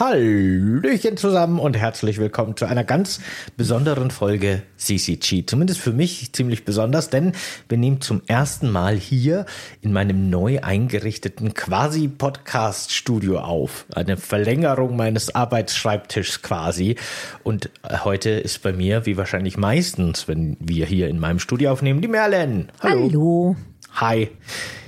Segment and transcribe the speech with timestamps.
[0.00, 3.20] Hallöchen zusammen und herzlich willkommen zu einer ganz
[3.56, 5.46] besonderen Folge CCG.
[5.46, 7.32] Zumindest für mich ziemlich besonders, denn
[7.68, 9.46] wir nehmen zum ersten Mal hier
[9.82, 13.86] in meinem neu eingerichteten quasi Podcast-Studio auf.
[13.94, 16.96] Eine Verlängerung meines Arbeitsschreibtischs quasi.
[17.42, 17.70] Und
[18.04, 22.08] heute ist bei mir, wie wahrscheinlich meistens, wenn wir hier in meinem Studio aufnehmen, die
[22.08, 22.72] Merlen.
[22.80, 23.08] Hallo.
[23.08, 23.56] Hallo.
[23.94, 24.30] Hi.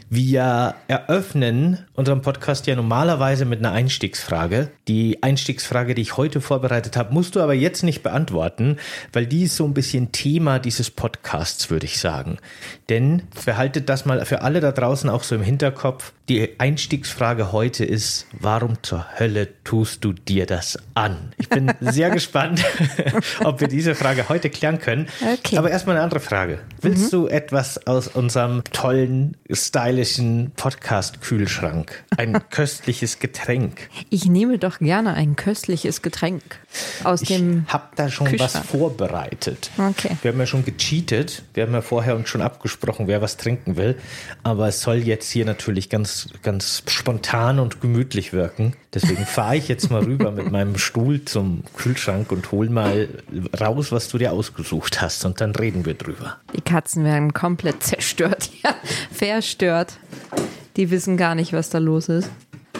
[0.09, 4.71] Wir eröffnen unseren Podcast ja normalerweise mit einer Einstiegsfrage.
[4.87, 8.77] Die Einstiegsfrage, die ich heute vorbereitet habe, musst du aber jetzt nicht beantworten,
[9.13, 12.37] weil die ist so ein bisschen Thema dieses Podcasts, würde ich sagen.
[12.93, 16.13] Denn verhaltet das mal für alle da draußen auch so im Hinterkopf.
[16.29, 21.33] Die Einstiegsfrage heute ist, warum zur Hölle tust du dir das an?
[21.39, 22.63] Ich bin sehr gespannt,
[23.45, 25.09] ob wir diese Frage heute klären können.
[25.23, 25.57] Okay.
[25.57, 26.59] Aber erstmal eine andere Frage.
[26.83, 27.17] Willst mhm.
[27.17, 32.05] du etwas aus unserem tollen, stylischen Podcast-Kühlschrank?
[32.19, 33.89] Ein köstliches Getränk?
[34.11, 36.43] Ich nehme doch gerne ein köstliches Getränk
[37.05, 39.71] aus ich dem Ich habe da schon was vorbereitet.
[39.79, 40.17] Okay.
[40.21, 41.43] Wir haben ja schon gecheatet.
[41.55, 43.97] Wir haben ja vorher uns schon abgesprochen, wer was trinken will.
[44.43, 48.75] Aber es soll jetzt hier natürlich ganz ganz, spontan und gemütlich wirken.
[48.95, 53.09] Deswegen fahre ich jetzt mal rüber mit meinem Stuhl zum Kühlschrank und hol mal
[53.59, 55.25] raus, was du dir ausgesucht hast.
[55.25, 56.39] Und dann reden wir drüber.
[56.55, 58.75] Die Katzen werden komplett zerstört, ja,
[59.13, 59.95] verstört.
[60.77, 62.31] Die wissen gar nicht, was da los ist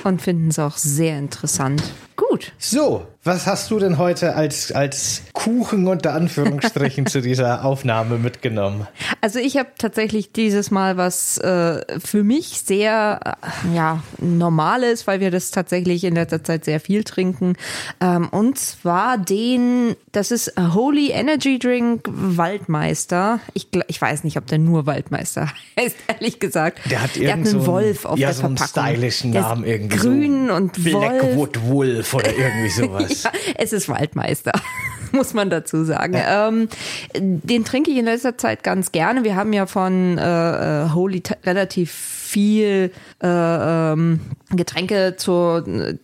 [0.05, 1.83] und finden es auch sehr interessant.
[2.17, 2.53] Gut.
[2.59, 8.89] So, was hast du denn heute als, als Kuchen unter Anführungsstrichen zu dieser Aufnahme mitgenommen?
[9.21, 15.21] Also ich habe tatsächlich dieses Mal was äh, für mich sehr äh, ja, normales, weil
[15.21, 17.55] wir das tatsächlich in letzter Zeit sehr viel trinken.
[18.01, 23.39] Ähm, und zwar den, das ist Holy Energy Drink Waldmeister.
[23.55, 25.49] Ich, ich weiß nicht, ob der nur Waldmeister
[25.81, 26.81] heißt, ehrlich gesagt.
[26.91, 28.83] Der hat, der hat einen so Wolf auf ja, der so Verpackung.
[28.83, 29.97] einen stylischen Namen irgendwie.
[29.97, 33.12] Grün so und Blackwood Wolf oder irgendwie sowas.
[33.25, 34.53] ja, es ist Waldmeister,
[35.13, 36.15] muss man dazu sagen.
[36.15, 36.49] Ja.
[36.49, 36.69] Ähm,
[37.15, 39.25] den trinke ich in letzter Zeit ganz gerne.
[39.25, 42.91] Wir haben ja von äh, äh Holy relativ viel
[43.23, 45.97] äh, ähm, Getränke zur, äh,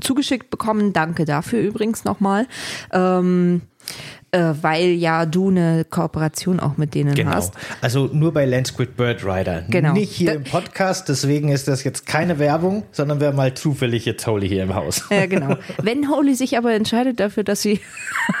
[0.00, 0.92] zugeschickt bekommen.
[0.92, 2.46] Danke dafür übrigens nochmal.
[2.92, 3.62] Ähm,
[4.32, 7.32] äh, weil ja du eine Kooperation auch mit denen genau.
[7.32, 7.54] hast.
[7.80, 9.64] Also nur bei Landsquid Bird Rider.
[9.68, 9.92] Genau.
[9.92, 13.54] Nicht hier da im Podcast, deswegen ist das jetzt keine Werbung, sondern wir haben mal
[13.54, 15.04] zufällig jetzt Holy hier im Haus.
[15.10, 15.56] Ja, genau.
[15.82, 17.80] Wenn Holy sich aber entscheidet dafür, dass sie,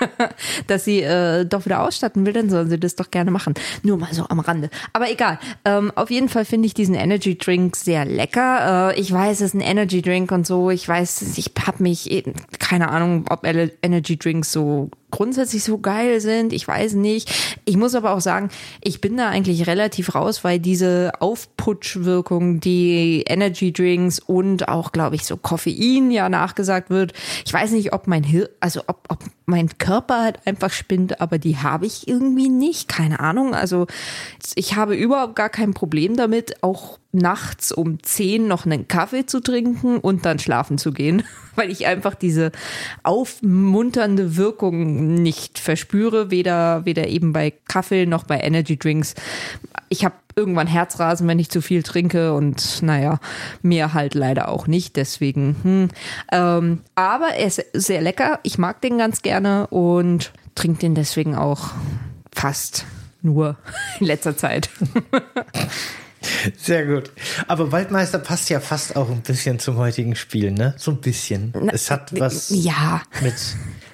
[0.66, 3.54] dass sie äh, doch wieder ausstatten will, dann sollen sie das doch gerne machen.
[3.82, 4.70] Nur mal so am Rande.
[4.92, 5.38] Aber egal.
[5.64, 8.92] Ähm, auf jeden Fall finde ich diesen Energy Drink sehr lecker.
[8.94, 10.70] Äh, ich weiß, es ist ein Energy Drink und so.
[10.70, 12.24] Ich weiß, ich habe mich, eh,
[12.58, 16.52] keine Ahnung, ob Energy Drinks so grundsätzlich so geil sind.
[16.52, 17.60] Ich weiß nicht.
[17.64, 18.50] Ich muss aber auch sagen,
[18.82, 25.16] ich bin da eigentlich relativ raus, weil diese Aufputschwirkung, die Energy Drinks und auch, glaube
[25.16, 27.12] ich, so Koffein ja nachgesagt wird.
[27.46, 31.38] Ich weiß nicht, ob mein Hir also ob, ob mein Körper halt einfach spinnt, aber
[31.38, 32.88] die habe ich irgendwie nicht.
[32.88, 33.54] Keine Ahnung.
[33.54, 33.86] Also
[34.54, 39.40] ich habe überhaupt gar kein Problem damit, auch nachts um zehn noch einen Kaffee zu
[39.40, 41.22] trinken und dann schlafen zu gehen,
[41.54, 42.52] weil ich einfach diese
[43.02, 49.14] aufmunternde Wirkung nicht verspüre, weder, weder eben bei Kaffee noch bei Energy Drinks.
[49.88, 53.18] Ich habe irgendwann Herzrasen, wenn ich zu viel trinke und naja,
[53.62, 54.96] mehr halt leider auch nicht.
[54.96, 55.88] Deswegen, hm.
[56.30, 58.38] ähm, aber er ist sehr lecker.
[58.42, 61.70] Ich mag den ganz gerne und trinke den deswegen auch
[62.32, 62.84] fast
[63.22, 63.56] nur
[64.00, 64.68] in letzter Zeit.
[66.56, 67.12] Sehr gut.
[67.46, 70.74] Aber Waldmeister passt ja fast auch ein bisschen zum heutigen Spiel, ne?
[70.76, 71.52] So ein bisschen.
[71.72, 73.02] Es hat was ja.
[73.22, 73.34] mit,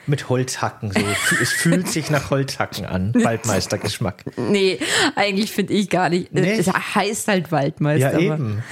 [0.07, 0.93] mit Holzhacken.
[0.93, 1.01] So.
[1.41, 3.13] Es fühlt sich nach Holzhacken an.
[3.23, 4.25] Waldmeistergeschmack.
[4.37, 4.79] Nee,
[5.17, 6.33] eigentlich finde ich gar nicht.
[6.33, 6.59] Nee.
[6.59, 8.13] Es heißt halt Waldmeister.
[8.13, 8.63] Ja, eben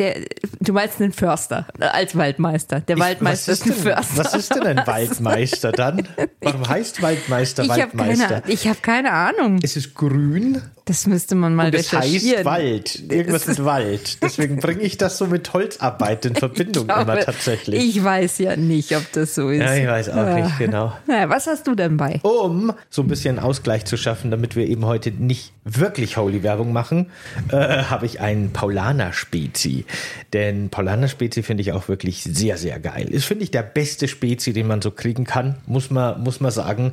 [0.00, 0.24] der,
[0.60, 2.80] du meinst einen Förster als Waldmeister.
[2.80, 4.24] Der ich, Waldmeister ist, ein Förster.
[4.24, 6.08] Was ist denn ein Waldmeister dann?
[6.40, 8.36] Warum heißt Waldmeister ich Waldmeister?
[8.36, 9.58] Hab keine, ich habe keine Ahnung.
[9.58, 10.62] Ist es grün?
[10.84, 13.02] Das müsste man mal Und es heißt Wald.
[13.10, 14.22] Irgendwas mit Wald.
[14.22, 17.96] Deswegen bringe ich das so mit Holzarbeit in Verbindung glaube, immer tatsächlich.
[17.96, 19.60] Ich weiß ja nicht, ob das so ist.
[19.60, 20.40] Ja, ich weiß auch ja.
[20.40, 20.92] nicht, genau.
[21.08, 22.20] Ja, was hast du denn bei?
[22.22, 27.10] Um so ein bisschen Ausgleich zu schaffen, damit wir eben heute nicht wirklich Holy-Werbung machen,
[27.50, 29.84] äh, habe ich einen Paulaner-Spezi.
[30.32, 33.08] Denn Paulaner Spezi finde ich auch wirklich sehr, sehr geil.
[33.08, 36.50] Ist, finde ich, der beste Spezi, den man so kriegen kann, muss man, muss man
[36.50, 36.92] sagen.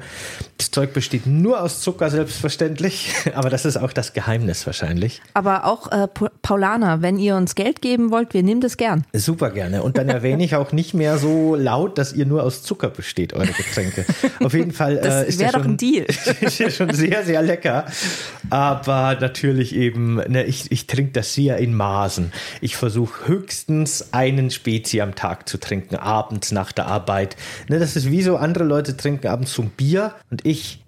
[0.58, 3.14] Das Zeug besteht nur aus Zucker, selbstverständlich.
[3.34, 5.22] Aber das ist auch das Geheimnis wahrscheinlich.
[5.34, 6.08] Aber auch äh,
[6.42, 9.06] Paulaner, wenn ihr uns Geld geben wollt, wir nehmen das gern.
[9.14, 9.84] Super gerne.
[9.84, 13.34] Und dann erwähne ich auch nicht mehr so laut, dass ihr nur aus Zucker besteht,
[13.34, 14.06] eure Getränke.
[14.44, 16.06] Auf jeden Fall das äh, ist doch schon, ein Deal.
[16.42, 17.86] ist ja schon sehr, sehr lecker.
[18.50, 22.32] Aber natürlich eben, ne, ich, ich trinke das sehr in Maßen.
[22.62, 27.36] Ich versuche höchstens einen Spezi am Tag zu trinken, abends nach der Arbeit.
[27.68, 30.80] Ne, das ist wie so, andere Leute trinken abends zum Bier und ich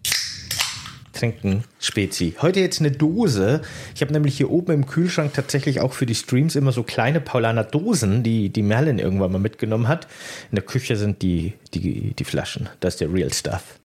[1.19, 2.35] trinken Spezi.
[2.41, 3.61] Heute jetzt eine Dose.
[3.93, 7.19] Ich habe nämlich hier oben im Kühlschrank tatsächlich auch für die Streams immer so kleine
[7.19, 10.07] Paulaner Dosen, die die Merlin irgendwann mal mitgenommen hat.
[10.49, 12.69] In der Küche sind die, die, die Flaschen.
[12.79, 13.79] Das ist der Real Stuff.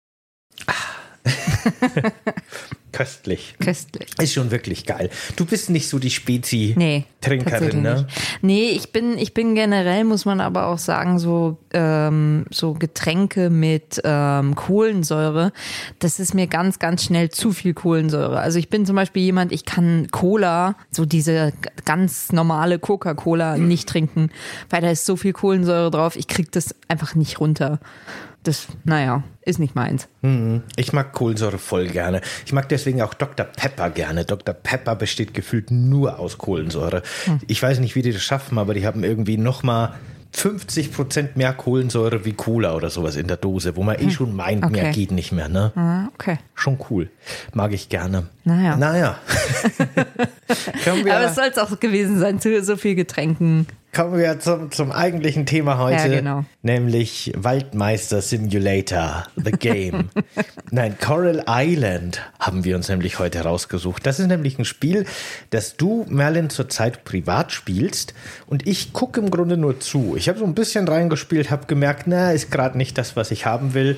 [0.66, 0.74] Ah.
[2.92, 3.54] Köstlich.
[3.60, 4.08] Köstlich.
[4.20, 5.10] Ist schon wirklich geil.
[5.36, 7.94] Du bist nicht so die Nee, Spezi-Trinkerin, tatsächlich ne?
[7.94, 8.06] nicht.
[8.42, 13.50] Nee, ich bin, ich bin generell, muss man aber auch sagen, so, ähm, so Getränke
[13.50, 15.52] mit ähm, Kohlensäure,
[15.98, 18.40] das ist mir ganz, ganz schnell zu viel Kohlensäure.
[18.40, 21.52] Also ich bin zum Beispiel jemand, ich kann Cola, so diese
[21.84, 24.30] ganz normale Coca-Cola nicht trinken,
[24.68, 27.78] weil da ist so viel Kohlensäure drauf, ich krieg das einfach nicht runter.
[28.42, 30.08] Das, naja, ist nicht meins.
[30.76, 32.22] Ich mag Kohlensäure voll gerne.
[32.46, 33.44] Ich mag deswegen auch Dr.
[33.44, 34.24] Pepper gerne.
[34.24, 34.54] Dr.
[34.54, 37.02] Pepper besteht gefühlt nur aus Kohlensäure.
[37.48, 39.92] Ich weiß nicht, wie die das schaffen, aber die haben irgendwie nochmal
[40.32, 44.34] 50 Prozent mehr Kohlensäure wie Cola oder sowas in der Dose, wo man eh schon
[44.34, 44.92] meint, mehr Okay.
[44.92, 45.48] geht nicht mehr.
[45.48, 45.72] Ne?
[45.74, 46.38] Ah, okay.
[46.54, 47.10] Schon cool.
[47.52, 48.28] Mag ich gerne.
[48.44, 48.76] Naja.
[48.76, 49.18] Naja.
[50.86, 53.66] Aber es soll es auch gewesen sein, zu so viel Getränken.
[53.92, 56.08] Kommen wir zum, zum eigentlichen Thema heute.
[56.08, 56.44] Ja, genau.
[56.62, 60.10] Nämlich Waldmeister Simulator, The Game.
[60.70, 64.06] Nein, Coral Island haben wir uns nämlich heute rausgesucht.
[64.06, 65.06] Das ist nämlich ein Spiel,
[65.50, 68.14] das du, Merlin, zurzeit privat spielst.
[68.46, 70.14] Und ich gucke im Grunde nur zu.
[70.16, 73.46] Ich habe so ein bisschen reingespielt, habe gemerkt, na, ist gerade nicht das, was ich
[73.46, 73.96] haben will.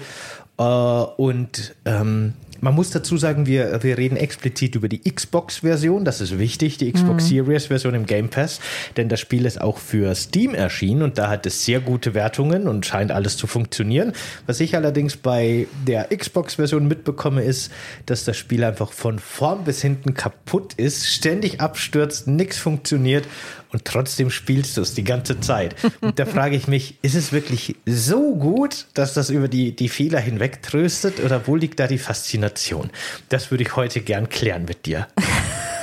[0.59, 6.05] Äh, und ähm, man muss dazu sagen, wir, wir reden explizit über die Xbox-Version.
[6.05, 8.61] Das ist wichtig, die Xbox Series-Version im Game Pass.
[8.97, 12.69] Denn das Spiel ist auch für Steam erschienen und da hat es sehr gute Wertungen
[12.69, 14.13] und scheint alles zu funktionieren.
[14.47, 17.73] Was ich allerdings bei der Xbox-Version mitbekomme, ist,
[18.07, 23.27] dass das Spiel einfach von vorn bis hinten kaputt ist, ständig abstürzt, nichts funktioniert
[23.73, 25.75] und trotzdem spielst du es die ganze Zeit.
[26.01, 29.89] Und da frage ich mich, ist es wirklich so gut, dass das über die, die
[29.89, 32.91] Fehler hinweg tröstet oder wo liegt da die Faszination?
[33.29, 35.09] Das würde ich heute gern klären mit dir.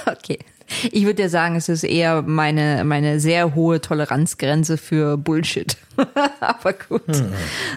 [0.05, 0.39] Okay.
[0.91, 5.77] Ich würde ja sagen, es ist eher meine, meine sehr hohe Toleranzgrenze für Bullshit.
[6.39, 7.23] Aber gut.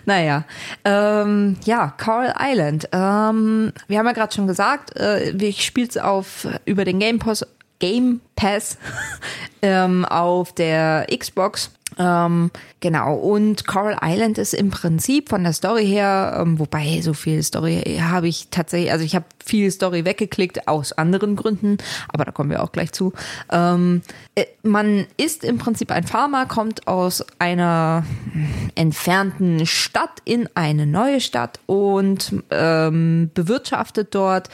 [0.05, 0.44] Naja.
[0.85, 2.88] Ähm, ja, Coral Island.
[2.93, 7.19] Ähm, wir haben ja gerade schon gesagt, äh, ich spiele es auf über den Game
[7.19, 7.47] Pass,
[7.82, 8.79] Game Pass
[9.62, 11.73] ähm, auf der Xbox.
[11.99, 12.52] Ähm,
[12.82, 17.43] genau, und Coral Island ist im Prinzip von der Story her, ähm, wobei so viel
[17.43, 22.32] Story habe ich tatsächlich, also ich habe viel Story weggeklickt aus anderen Gründen, aber da
[22.32, 23.14] kommen wir auch gleich zu.
[23.50, 24.02] Ähm,
[24.34, 28.05] äh, man ist im Prinzip ein Farmer, kommt aus einer
[28.75, 34.49] entfernten Stadt in eine neue Stadt und ähm, bewirtschaftet dort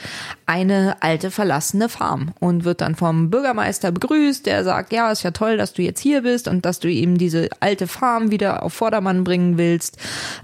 [0.45, 5.31] eine alte verlassene Farm und wird dann vom Bürgermeister begrüßt, der sagt, ja, ist ja
[5.31, 8.73] toll, dass du jetzt hier bist und dass du ihm diese alte Farm wieder auf
[8.73, 9.97] Vordermann bringen willst.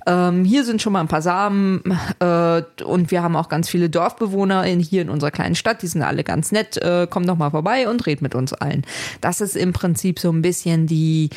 [0.07, 1.83] Ähm, hier sind schon mal ein paar Samen
[2.19, 5.87] äh, und wir haben auch ganz viele Dorfbewohner in, hier in unserer kleinen Stadt, die
[5.87, 8.85] sind alle ganz nett, äh, komm doch mal vorbei und red mit uns allen.
[9.21, 11.29] Das ist im Prinzip so ein bisschen die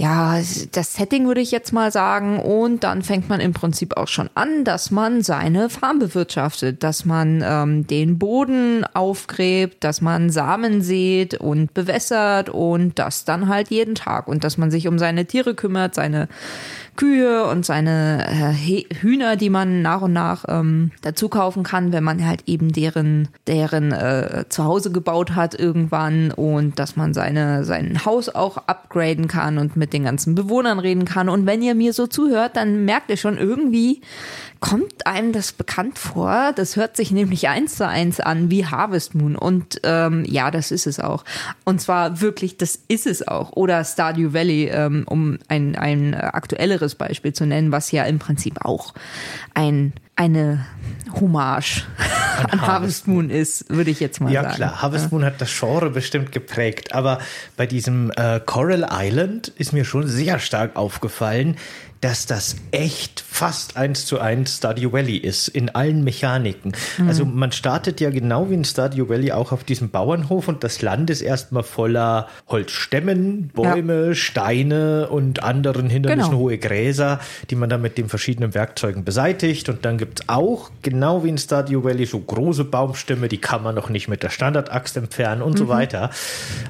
[0.00, 0.38] ja,
[0.70, 2.38] das Setting würde ich jetzt mal sagen.
[2.38, 7.04] Und dann fängt man im Prinzip auch schon an, dass man seine Farm bewirtschaftet, dass
[7.04, 13.70] man ähm, den Boden aufgräbt, dass man Samen sät und bewässert und das dann halt
[13.70, 14.28] jeden Tag.
[14.28, 16.28] Und dass man sich um seine Tiere kümmert, seine
[16.98, 22.02] Kühe und seine äh, Hühner, die man nach und nach ähm, dazu kaufen kann, wenn
[22.02, 28.04] man halt eben deren deren äh, Zuhause gebaut hat irgendwann und dass man seine sein
[28.04, 31.92] Haus auch upgraden kann und mit den ganzen Bewohnern reden kann und wenn ihr mir
[31.92, 34.02] so zuhört, dann merkt ihr schon irgendwie
[34.60, 36.52] kommt einem das bekannt vor.
[36.54, 40.70] Das hört sich nämlich eins zu eins an wie Harvest Moon und ähm, ja, das
[40.70, 41.24] ist es auch.
[41.64, 43.52] Und zwar wirklich, das ist es auch.
[43.52, 48.64] Oder Stardew Valley, ähm, um ein, ein aktuelleres Beispiel zu nennen, was ja im Prinzip
[48.64, 48.94] auch
[49.54, 50.66] ein eine
[51.20, 51.86] Hommage
[52.50, 53.30] an Harvest Moon.
[53.30, 54.54] Ist, würde ich jetzt mal Ja sagen.
[54.56, 57.20] klar, Harvest Moon hat das Genre bestimmt geprägt, aber
[57.56, 61.56] bei diesem äh, Coral Island ist mir schon sehr stark aufgefallen,
[62.00, 66.72] dass das echt fast eins zu eins Stardew Valley ist, in allen Mechaniken.
[66.98, 67.08] Mhm.
[67.08, 70.82] Also man startet ja genau wie in Stardew Valley auch auf diesem Bauernhof und das
[70.82, 74.14] Land ist erstmal voller Holzstämmen, Bäume, ja.
[74.14, 76.42] Steine und anderen Hindernissen, genau.
[76.42, 79.68] hohe Gräser, die man dann mit den verschiedenen Werkzeugen beseitigt.
[79.68, 83.62] Und dann gibt es auch, genau wie in Stardew Valley, so große Baumstämme, die kann
[83.62, 85.58] man noch nicht mit der Standardaxt entfernen und mhm.
[85.58, 86.10] so weiter.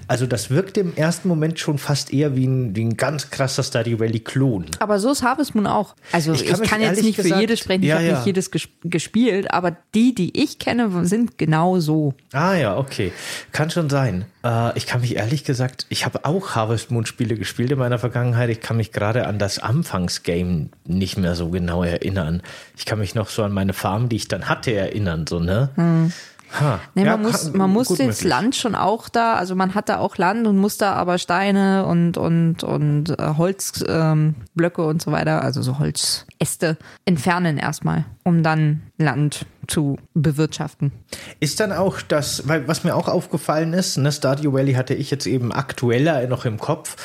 [0.06, 3.62] Also das wirkt im ersten Moment schon fast eher wie ein, wie ein ganz krasser
[3.62, 4.66] Stardew Valley-Klon.
[4.78, 5.94] Aber so ist Harvest Moon auch.
[6.12, 8.16] Also ich kann, ich kann jetzt nicht gesagt, für jedes sprechen, ich ja, habe ja.
[8.16, 12.14] nicht jedes gespielt, aber die, die ich kenne, sind genau so.
[12.32, 13.12] Ah ja, okay.
[13.52, 14.24] Kann schon sein.
[14.44, 17.98] Äh, ich kann mich ehrlich gesagt, ich habe auch Harvest Moon Spiele gespielt in meiner
[17.98, 18.50] Vergangenheit.
[18.50, 22.42] Ich kann mich gerade an das Anfangsgame nicht mehr so genau erinnern.
[22.76, 25.70] Ich kann mich noch so an meine Farm, die ich dann hatte, erinnern, so, ne?
[25.74, 26.12] Hm.
[26.60, 26.80] Ha.
[26.94, 28.24] Nee, ja, man muss, man muss das möglich.
[28.24, 31.86] Land schon auch da, also man hat da auch Land und muss da aber Steine
[31.86, 38.42] und, und, und äh, Holzblöcke ähm, und so weiter, also so Holzäste entfernen erstmal, um
[38.42, 40.92] dann Land zu bewirtschaften.
[41.40, 45.10] Ist dann auch das, weil was mir auch aufgefallen ist, ne, Stardew Valley hatte ich
[45.10, 46.96] jetzt eben aktueller noch im Kopf,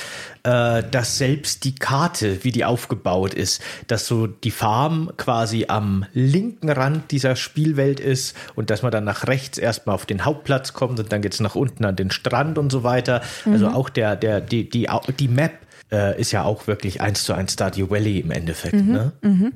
[0.44, 6.06] äh, dass selbst die Karte, wie die aufgebaut ist, dass so die Farm quasi am
[6.14, 10.74] linken Rand dieser Spielwelt ist und dass man dann nach rechts erstmal auf den Hauptplatz
[10.74, 13.22] kommt und dann geht es nach unten an den Strand und so weiter.
[13.46, 13.54] Also mhm.
[13.54, 14.90] Also auch der, der, die, die,
[15.20, 15.54] die Map
[15.94, 18.74] äh, ist ja auch wirklich eins zu eins Stardew Valley im Endeffekt.
[18.74, 19.12] Mhm, ne?
[19.22, 19.54] mhm.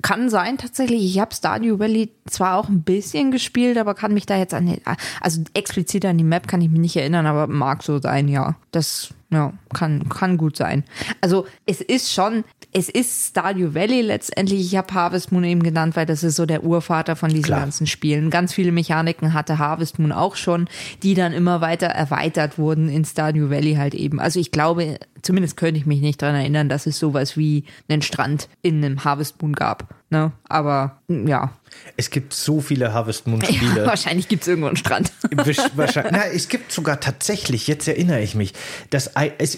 [0.00, 1.04] Kann sein tatsächlich.
[1.04, 4.78] Ich habe Stardew Valley zwar auch ein bisschen gespielt, aber kann mich da jetzt an,
[5.20, 8.54] also explizit an die Map kann ich mich nicht erinnern, aber mag so sein, ja.
[8.70, 10.84] Das ja, kann, kann gut sein.
[11.20, 14.60] Also es ist schon, es ist Stardew Valley letztendlich.
[14.60, 17.60] Ich habe Harvest Moon eben genannt, weil das ist so der Urvater von diesen Klar.
[17.60, 18.30] ganzen Spielen.
[18.30, 20.68] Ganz viele Mechaniken hatte Harvest Moon auch schon,
[21.02, 24.20] die dann immer weiter erweitert wurden in Stardew Valley halt eben.
[24.20, 28.02] Also ich glaube, zumindest könnte ich mich nicht daran erinnern, dass es sowas wie einen
[28.02, 29.94] Strand in einem Harvest Moon gab.
[30.10, 30.32] Ne?
[30.48, 31.52] Aber ja.
[31.96, 33.80] Es gibt so viele Harvest Moon Spiele.
[33.80, 35.12] Ja, wahrscheinlich gibt es irgendwo einen Strand.
[35.74, 36.12] wahrscheinlich.
[36.12, 38.54] Na, es gibt sogar tatsächlich, jetzt erinnere ich mich,
[38.90, 39.10] dass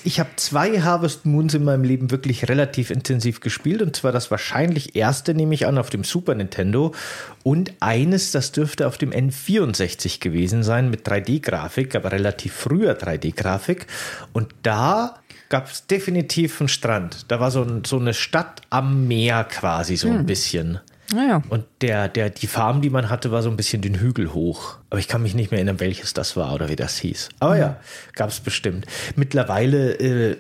[0.05, 3.83] ich habe zwei Harvest Moons in meinem Leben wirklich relativ intensiv gespielt.
[3.83, 6.95] Und zwar das wahrscheinlich erste, nehme ich an, auf dem Super Nintendo.
[7.43, 13.87] Und eines, das dürfte auf dem N64 gewesen sein, mit 3D-Grafik, aber relativ früher 3D-Grafik.
[14.33, 17.27] Und da gab es definitiv einen Strand.
[17.29, 20.19] Da war so, ein, so, eine Stadt am Meer quasi, so hm.
[20.19, 20.81] ein bisschen.
[21.13, 21.43] Naja.
[21.49, 24.77] Und der, der, die Farm, die man hatte, war so ein bisschen den Hügel hoch.
[24.91, 27.31] Aber ich kann mich nicht mehr erinnern, welches das war oder wie das hieß.
[27.41, 27.61] Aber mhm.
[27.61, 27.77] ja,
[28.15, 28.87] gab es bestimmt.
[29.17, 30.37] Mittlerweile äh,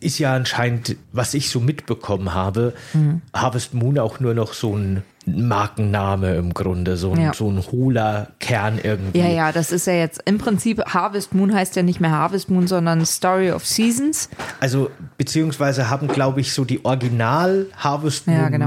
[0.00, 3.22] ist ja anscheinend, was ich so mitbekommen habe, mhm.
[3.32, 7.34] Harvest Moon auch nur noch so ein Markenname im Grunde, so ein, ja.
[7.34, 9.20] so ein hohler Kern irgendwie.
[9.20, 12.50] Ja, ja, das ist ja jetzt im Prinzip Harvest Moon heißt ja nicht mehr Harvest
[12.50, 14.28] Moon, sondern Story of Seasons.
[14.60, 18.66] Also, beziehungsweise haben, glaube ich, so die Original Harvest Moon ja, genau.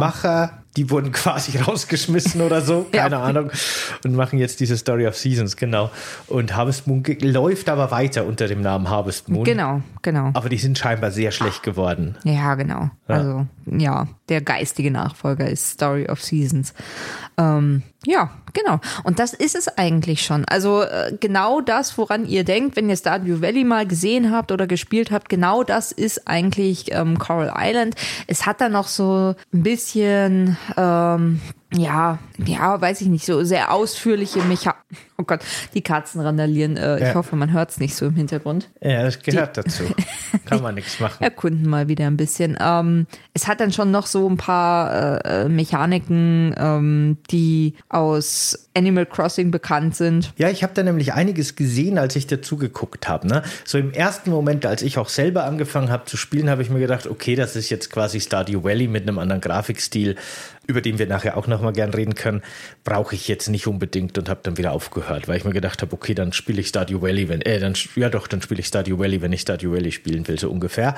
[0.77, 3.23] Die wurden quasi rausgeschmissen oder so, keine ja.
[3.23, 3.51] Ahnung,
[4.05, 5.91] und machen jetzt diese Story of Seasons, genau.
[6.27, 9.43] Und Harvest Moon läuft aber weiter unter dem Namen Harvest Moon.
[9.43, 10.31] Genau, genau.
[10.33, 12.15] Aber die sind scheinbar sehr schlecht geworden.
[12.23, 12.89] Ja, genau.
[13.09, 13.15] Ja.
[13.15, 16.73] Also, ja, der geistige Nachfolger ist Story of Seasons.
[17.37, 18.79] Ähm, ja, genau.
[19.03, 20.45] Und das ist es eigentlich schon.
[20.45, 24.67] Also äh, genau das, woran ihr denkt, wenn ihr Stardew Valley mal gesehen habt oder
[24.67, 27.95] gespielt habt, genau das ist eigentlich ähm, Coral Island.
[28.27, 31.39] Es hat da noch so ein bisschen ähm,
[31.73, 34.75] ja, ja, weiß ich nicht, so sehr ausführliche Mecha
[35.19, 35.39] Oh Gott,
[35.73, 36.77] die Katzen randalieren.
[36.77, 37.09] Äh, ja.
[37.09, 38.69] Ich hoffe, man hört es nicht so im Hintergrund.
[38.81, 39.83] Ja, das gehört die, dazu.
[40.45, 41.23] Kann man nichts machen.
[41.23, 42.55] Erkunden mal wieder ein bisschen.
[42.61, 48.69] Ähm, es hat dann schon noch so ein paar äh, äh, Mechaniken, ähm, die aus
[48.77, 50.33] Animal Crossing bekannt sind.
[50.37, 53.27] Ja, ich habe da nämlich einiges gesehen, als ich dazu geguckt habe.
[53.27, 53.41] Ne?
[53.65, 56.79] So im ersten Moment, als ich auch selber angefangen habe zu spielen, habe ich mir
[56.79, 60.15] gedacht, okay, das ist jetzt quasi Stardew Valley mit einem anderen Grafikstil
[60.67, 62.41] über den wir nachher auch nochmal gern reden können,
[62.83, 65.93] brauche ich jetzt nicht unbedingt und habe dann wieder aufgehört, weil ich mir gedacht habe,
[65.93, 68.99] okay, dann spiele ich Stardew Valley, wenn, äh, dann, ja doch, dann spiele ich Stardew
[68.99, 70.95] Valley, wenn ich Stardew Valley spielen will, so ungefähr.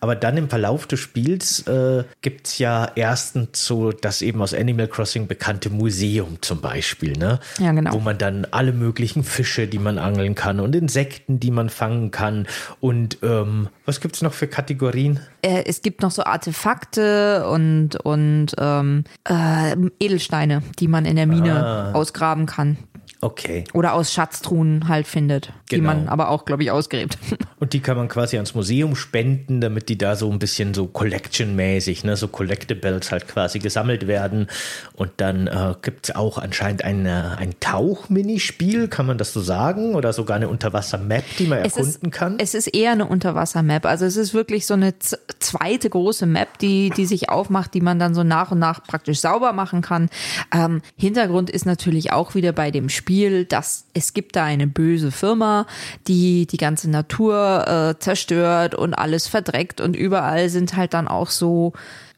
[0.00, 4.54] Aber dann im Verlauf des Spiels äh, gibt es ja erstens so das eben aus
[4.54, 7.38] Animal Crossing bekannte Museum zum Beispiel, ne?
[7.58, 7.92] Ja, genau.
[7.92, 12.10] Wo man dann alle möglichen Fische, die man angeln kann und Insekten, die man fangen
[12.10, 12.46] kann
[12.80, 15.20] und ähm, was gibt es noch für Kategorien?
[15.42, 21.26] Äh, es gibt noch so Artefakte und, und ähm, äh, Edelsteine, die man in der
[21.26, 21.92] Mine ah.
[21.92, 22.76] ausgraben kann.
[23.24, 23.62] Okay.
[23.72, 25.54] Oder aus Schatztruhen halt findet, genau.
[25.70, 27.18] die man aber auch, glaube ich, ausgräbt.
[27.60, 30.88] Und die kann man quasi ans Museum spenden, damit die da so ein bisschen so
[30.88, 34.48] Collection-mäßig, ne, so Collectibles halt quasi gesammelt werden.
[34.96, 39.94] Und dann äh, gibt es auch anscheinend ein, ein Tauch-Minispiel, kann man das so sagen?
[39.94, 42.34] Oder sogar eine Unterwasser-Map, die man Es erkunden ist, kann?
[42.40, 43.86] Es ist eher eine Unterwasser-Map.
[43.86, 48.00] Also es ist wirklich so eine zweite große Map, die, die sich aufmacht, die man
[48.00, 50.10] dann so nach und nach praktisch sauber machen kann.
[50.52, 53.11] Ähm, Hintergrund ist natürlich auch wieder bei dem Spiel,
[53.48, 55.66] dass es gibt da eine böse Firma,
[56.08, 61.30] die die ganze Natur äh, zerstört und alles verdreckt und überall sind halt dann auch
[61.30, 61.72] so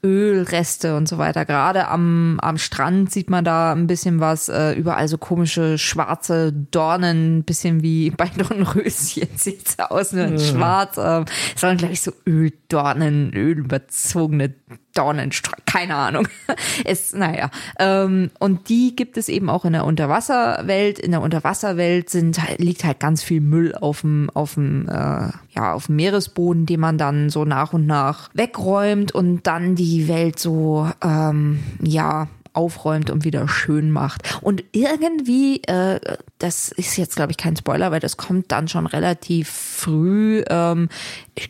[0.05, 1.47] Ölreste und so weiter.
[1.47, 6.53] Gerade am, am Strand sieht man da ein bisschen was, äh, überall so komische schwarze
[6.53, 10.99] Dornen, ein bisschen wie bei Dornröschen sieht's aus, nur in schwarz.
[10.99, 11.25] Ähm,
[11.57, 14.55] sondern glaube ich so Öldornen, ölüberzogene
[14.95, 15.31] Dornen,
[15.67, 16.29] keine Ahnung.
[16.85, 17.51] Es, naja.
[17.79, 20.99] Ähm, und die gibt es eben auch in der Unterwasserwelt.
[20.99, 25.73] In der Unterwasserwelt sind, liegt halt ganz viel Müll auf dem, auf dem, äh, ja,
[25.73, 30.39] auf dem Meeresboden, den man dann so nach und nach wegräumt und dann die Welt
[30.39, 34.39] so, ähm, ja, aufräumt und wieder schön macht.
[34.41, 36.01] Und irgendwie, äh,
[36.39, 40.89] das ist jetzt, glaube ich, kein Spoiler, weil das kommt dann schon relativ früh, ähm,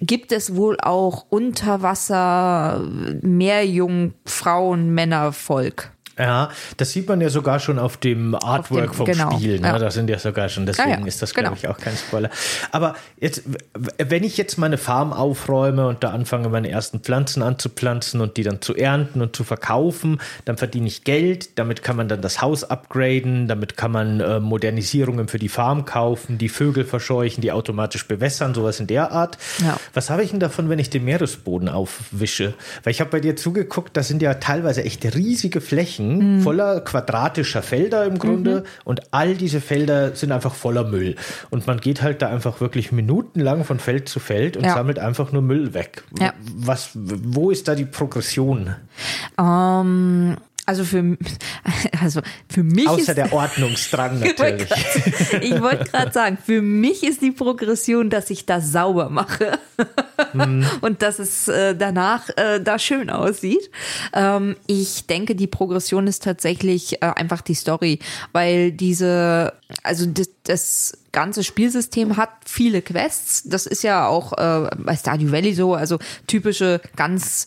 [0.01, 2.83] gibt es wohl auch Unterwasser
[3.23, 5.94] Meerjungfrauen, Männervolk.
[6.19, 9.61] Ja, das sieht man ja sogar schon auf dem Artwork dem- vom genau, Spiel.
[9.61, 9.67] Ne?
[9.69, 9.79] ja.
[9.79, 11.59] Das sind ja sogar schon, deswegen Ja, ja, ist das, glaube genau.
[11.61, 12.31] ich, auch kein Spoiler.
[12.71, 13.43] Aber jetzt,
[13.99, 18.43] wenn ich jetzt meine Farm aufräume und da anfange, meine ersten Pflanzen anzupflanzen und die
[18.45, 21.59] dann zu ernten und zu verkaufen, dann verdiene ich Geld.
[21.59, 25.85] Damit kann man dann das Haus upgraden, damit kann man äh, Modernisierungen für die Farm
[25.85, 29.39] kaufen, die Vögel verscheuchen, die automatisch bewässern, sowas in der Art.
[29.95, 32.55] Was habe ich denn davon, wenn ich den Meeresboden aufwische?
[32.83, 36.04] Weil ich habe bei dir zugeguckt, das sind ja teilweise echt riesige Flächen
[36.43, 41.17] voller quadratischer Felder im Grunde und all diese Felder sind einfach voller Müll.
[41.51, 44.75] Und man geht halt da einfach wirklich minutenlang von Feld zu Feld und Ja.
[44.75, 46.05] sammelt einfach nur Müll weg.
[46.19, 46.33] Ja.
[46.57, 48.75] Was, wo ist da die Progression?
[49.39, 51.17] Ähm, also für,
[52.03, 54.69] also für mich Außer ist, der Ordnungsdrang natürlich.
[55.41, 59.59] ich wollte gerade sagen, für mich ist die Progression, dass ich das sauber mache
[60.81, 63.71] und dass es äh, danach äh, da schön aussieht.
[64.13, 67.99] Ähm, ich denke, die Progression ist tatsächlich äh, einfach die Story,
[68.33, 69.53] weil diese,
[69.83, 73.45] also das, das ganze Spielsystem hat viele Quests.
[73.45, 75.75] Das ist ja auch äh, bei Stardew Valley so.
[75.75, 77.47] Also typische, ganz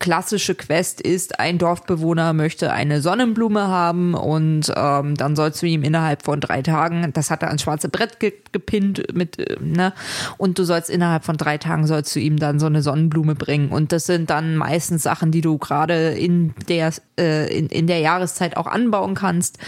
[0.00, 5.82] klassische Quest ist, ein Dorfbewohner möchte eine Sonnenblume haben und ähm, dann sollst du ihm
[5.82, 9.92] innerhalb von drei Tagen, das hat er ans schwarze Brett ge gepinnt mit, äh, ne?
[10.38, 13.70] Und du sollst innerhalb von drei Tagen sollst du ihm dann so eine Sonnenblume bringen.
[13.70, 18.00] Und das sind dann meistens Sachen, die du gerade in der äh, in, in der
[18.00, 19.58] Jahreszeit auch anbauen kannst.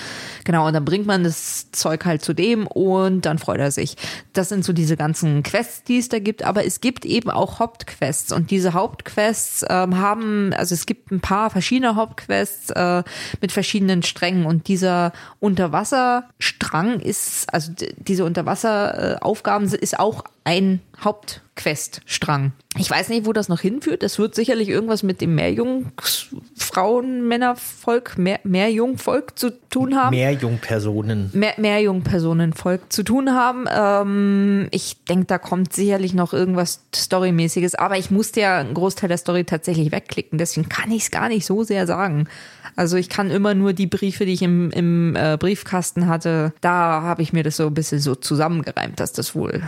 [0.44, 3.96] Genau, und dann bringt man das Zeug halt zu dem und dann freut er sich.
[4.32, 7.60] Das sind so diese ganzen Quests, die es da gibt, aber es gibt eben auch
[7.60, 13.02] Hauptquests und diese Hauptquests ähm, haben, also es gibt ein paar verschiedene Hauptquests äh,
[13.40, 22.52] mit verschiedenen Strängen und dieser Unterwasserstrang ist, also diese Unterwasseraufgaben ist auch ein Hauptqueststrang.
[22.76, 24.02] Ich weiß nicht, wo das noch hinführt.
[24.02, 30.10] Das wird sicherlich irgendwas mit dem Meerjungfrauen, Männervolk, Meer, Meerjungvolk zu tun haben.
[30.14, 31.30] Mehr Jungpersonen.
[31.32, 33.64] Mehr, Meerjungpersonenvolk zu tun haben.
[33.74, 39.08] Ähm, ich denke, da kommt sicherlich noch irgendwas Storymäßiges, aber ich musste ja einen Großteil
[39.08, 42.28] der Story tatsächlich wegklicken, deswegen kann ich es gar nicht so sehr sagen.
[42.76, 47.02] Also ich kann immer nur die Briefe, die ich im, im äh, Briefkasten hatte, da
[47.02, 49.62] habe ich mir das so ein bisschen so zusammengereimt, dass das wohl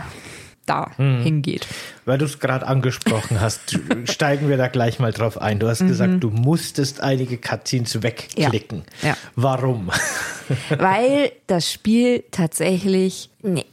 [0.67, 1.67] da hingeht.
[2.05, 5.59] Weil du es gerade angesprochen hast, steigen wir da gleich mal drauf ein.
[5.59, 8.79] Du hast gesagt, du musstest einige Cutscenes wegklicken.
[8.79, 8.83] Mhm.
[9.01, 9.17] Ja, ja.
[9.35, 9.89] Warum?
[10.77, 13.65] Weil das Spiel tatsächlich, nee,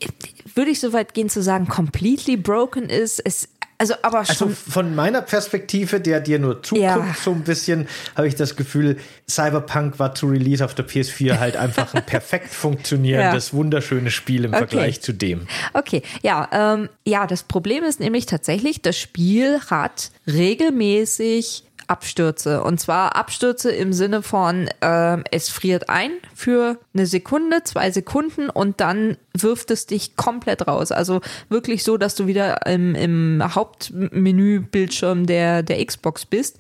[0.54, 3.20] würde ich so weit gehen zu sagen, completely broken ist.
[3.24, 3.48] Es,
[3.92, 7.14] also aber Also schon von meiner Perspektive, der dir nur zuguckt, Ja.
[7.22, 8.96] so ein bisschen, habe ich das Gefühl,
[9.28, 14.52] Cyberpunk war zu Release auf der PS4 halt einfach ein perfekt funktionierendes, wunderschönes Spiel im
[14.54, 14.58] Okay.
[14.58, 15.46] Vergleich zu dem.
[15.72, 22.62] Okay, ja, ähm, ja, das Problem ist nämlich tatsächlich, das Spiel hat regelmäßig Abstürze.
[22.62, 28.50] Und zwar Abstürze im Sinne von, ähm, es friert ein für eine Sekunde, zwei Sekunden
[28.50, 30.92] und dann wirft es dich komplett raus.
[30.92, 36.58] Also wirklich so, dass du wieder im, im Hauptmenübildschirm der, der Xbox bist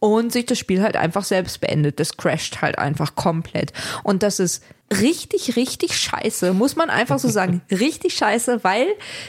[0.00, 2.00] und sich das Spiel halt einfach selbst beendet.
[2.00, 3.72] Das crasht halt einfach komplett.
[4.02, 7.60] Und das ist richtig, richtig scheiße, muss man einfach so sagen.
[7.70, 8.86] richtig scheiße, weil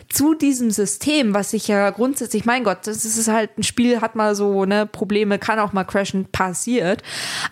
[0.08, 4.16] zu diesem System, was sich ja grundsätzlich, mein Gott, das ist halt ein Spiel, hat
[4.16, 7.02] mal so ne Probleme, kann auch mal crashen, passiert.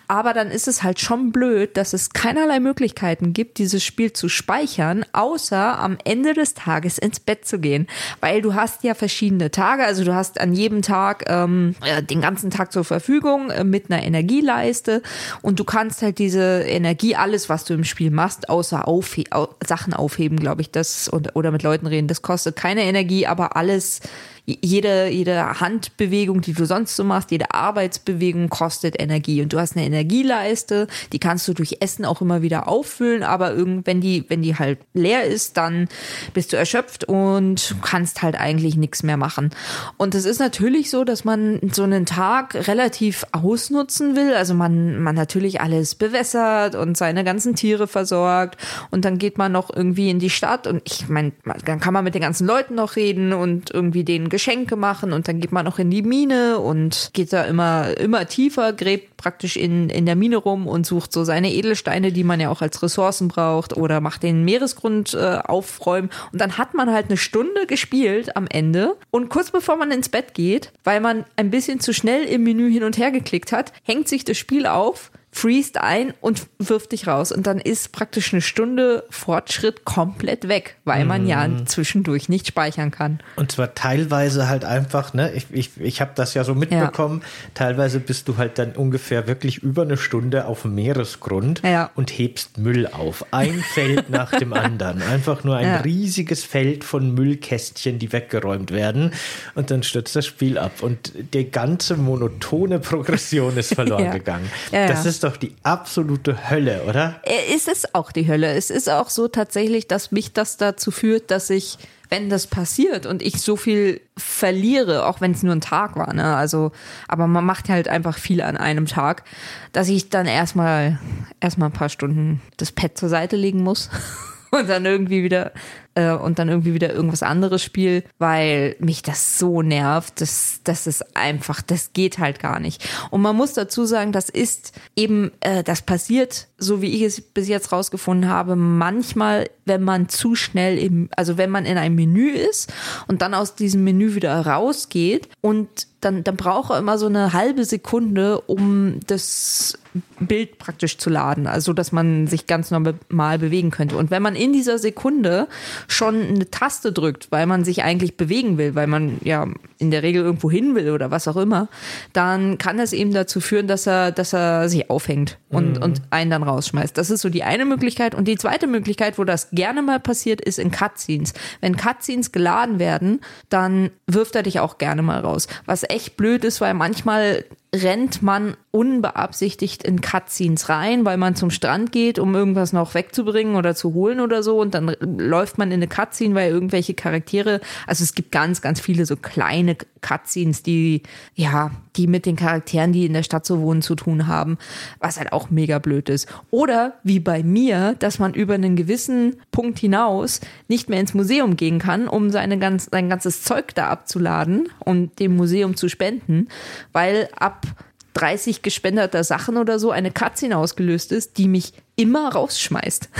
[0.06, 4.28] Aber dann ist es halt schon blöd, dass es keinerlei Möglichkeiten gibt, dieses Spiel zu
[4.28, 7.88] speichern, außer am Ende des Tages ins Bett zu gehen.
[8.20, 11.74] Weil du hast ja verschiedene Tage, also du hast an jedem Tag ähm,
[12.08, 15.02] den ganzen Tag zur Verfügung äh, mit einer Energieleiste
[15.42, 19.24] und du kannst halt diese Energie, alles, was du im Spiel machst, außer aufhe
[19.64, 23.56] Sachen aufheben, glaube ich, das und, oder mit Leuten reden, das kostet keine Energie, aber
[23.56, 24.00] alles
[24.46, 29.42] jede, jede Handbewegung, die du sonst so machst, jede Arbeitsbewegung kostet Energie.
[29.42, 33.52] Und du hast eine Energieleiste, die kannst du durch Essen auch immer wieder auffüllen, aber
[33.52, 35.88] irgend, wenn die, wenn die halt leer ist, dann
[36.32, 39.50] bist du erschöpft und kannst halt eigentlich nichts mehr machen.
[39.96, 44.32] Und es ist natürlich so, dass man so einen Tag relativ ausnutzen will.
[44.34, 48.60] Also man, man natürlich alles bewässert und seine ganzen Tiere versorgt.
[48.90, 51.32] Und dann geht man noch irgendwie in die Stadt und ich meine,
[51.64, 55.28] dann kann man mit den ganzen Leuten noch reden und irgendwie denen Geschenke machen und
[55.28, 59.56] dann geht man noch in die Mine und geht da immer, immer tiefer, gräbt praktisch
[59.56, 62.82] in, in der Mine rum und sucht so seine Edelsteine, die man ja auch als
[62.82, 66.10] Ressourcen braucht oder macht den Meeresgrund äh, aufräumen.
[66.32, 70.10] Und dann hat man halt eine Stunde gespielt am Ende und kurz bevor man ins
[70.10, 73.72] Bett geht, weil man ein bisschen zu schnell im Menü hin und her geklickt hat,
[73.84, 77.30] hängt sich das Spiel auf freest ein und wirft dich raus.
[77.30, 81.26] Und dann ist praktisch eine Stunde Fortschritt komplett weg, weil man mm.
[81.26, 81.66] ja mhm.
[81.66, 83.20] zwischendurch nicht speichern kann.
[83.36, 87.50] Und zwar teilweise halt einfach, ne, ich, ich, ich habe das ja so mitbekommen, ja.
[87.52, 91.90] teilweise bist du halt dann ungefähr wirklich über eine Stunde auf dem Meeresgrund ja.
[91.94, 93.26] und hebst Müll auf.
[93.30, 95.02] Ein Feld nach dem anderen.
[95.02, 95.76] Einfach nur ein ja.
[95.80, 99.12] riesiges Feld von Müllkästchen, die weggeräumt werden.
[99.54, 100.82] Und dann stürzt das Spiel ab.
[100.82, 104.50] Und die ganze monotone Progression ist verloren gegangen.
[104.70, 107.20] Das ist doch die absolute Hölle, oder?
[107.22, 108.52] Es ist auch die Hölle.
[108.54, 113.04] Es ist auch so tatsächlich, dass mich das dazu führt, dass ich, wenn das passiert
[113.06, 116.36] und ich so viel verliere, auch wenn es nur ein Tag war, ne?
[116.36, 116.72] Also,
[117.08, 119.24] aber man macht halt einfach viel an einem Tag,
[119.72, 120.98] dass ich dann erstmal
[121.40, 123.90] erstmal ein paar Stunden das Pad zur Seite legen muss
[124.52, 125.52] und dann irgendwie wieder
[125.96, 130.20] äh, und dann irgendwie wieder irgendwas anderes spiele, weil mich das so nervt.
[130.20, 132.88] Das, das ist einfach, das geht halt gar nicht.
[133.10, 137.20] Und man muss dazu sagen, das ist eben, äh, das passiert, so wie ich es
[137.20, 141.94] bis jetzt rausgefunden habe, manchmal, wenn man zu schnell im, also wenn man in einem
[141.94, 142.72] Menü ist
[143.08, 145.68] und dann aus diesem Menü wieder rausgeht und
[146.00, 149.78] dann, dann braucht er immer so eine halbe Sekunde, um das
[150.20, 153.96] Bild praktisch zu laden, also dass man sich ganz normal bewegen könnte.
[153.96, 155.48] Und wenn man in dieser Sekunde
[155.88, 159.46] schon eine Taste drückt, weil man sich eigentlich bewegen will, weil man ja
[159.78, 161.68] in der Regel irgendwo hin will oder was auch immer,
[162.12, 165.82] dann kann es eben dazu führen, dass er, dass er sich aufhängt und, mhm.
[165.82, 166.96] und einen dann rausschmeißt.
[166.96, 168.14] Das ist so die eine Möglichkeit.
[168.14, 171.34] Und die zweite Möglichkeit, wo das gerne mal passiert, ist in Cutscenes.
[171.60, 175.46] Wenn Cutscenes geladen werden, dann wirft er dich auch gerne mal raus.
[175.66, 177.44] Was echt blöd ist, weil manchmal
[177.82, 183.56] rennt man unbeabsichtigt in Cutscenes rein, weil man zum Strand geht, um irgendwas noch wegzubringen
[183.56, 184.60] oder zu holen oder so.
[184.60, 188.80] Und dann läuft man in eine Cutscene, weil irgendwelche Charaktere, also es gibt ganz, ganz
[188.80, 191.02] viele so kleine Cutscenes, die,
[191.34, 194.58] ja, die mit den Charakteren, die in der Stadt so wohnen, zu tun haben,
[195.00, 196.28] was halt auch mega blöd ist.
[196.50, 201.56] Oder wie bei mir, dass man über einen gewissen Punkt hinaus nicht mehr ins Museum
[201.56, 206.48] gehen kann, um seine ganz, sein ganzes Zeug da abzuladen und dem Museum zu spenden,
[206.92, 207.66] weil ab
[208.14, 213.08] 30 gespendeter Sachen oder so eine Cutscene ausgelöst ist, die mich immer rausschmeißt.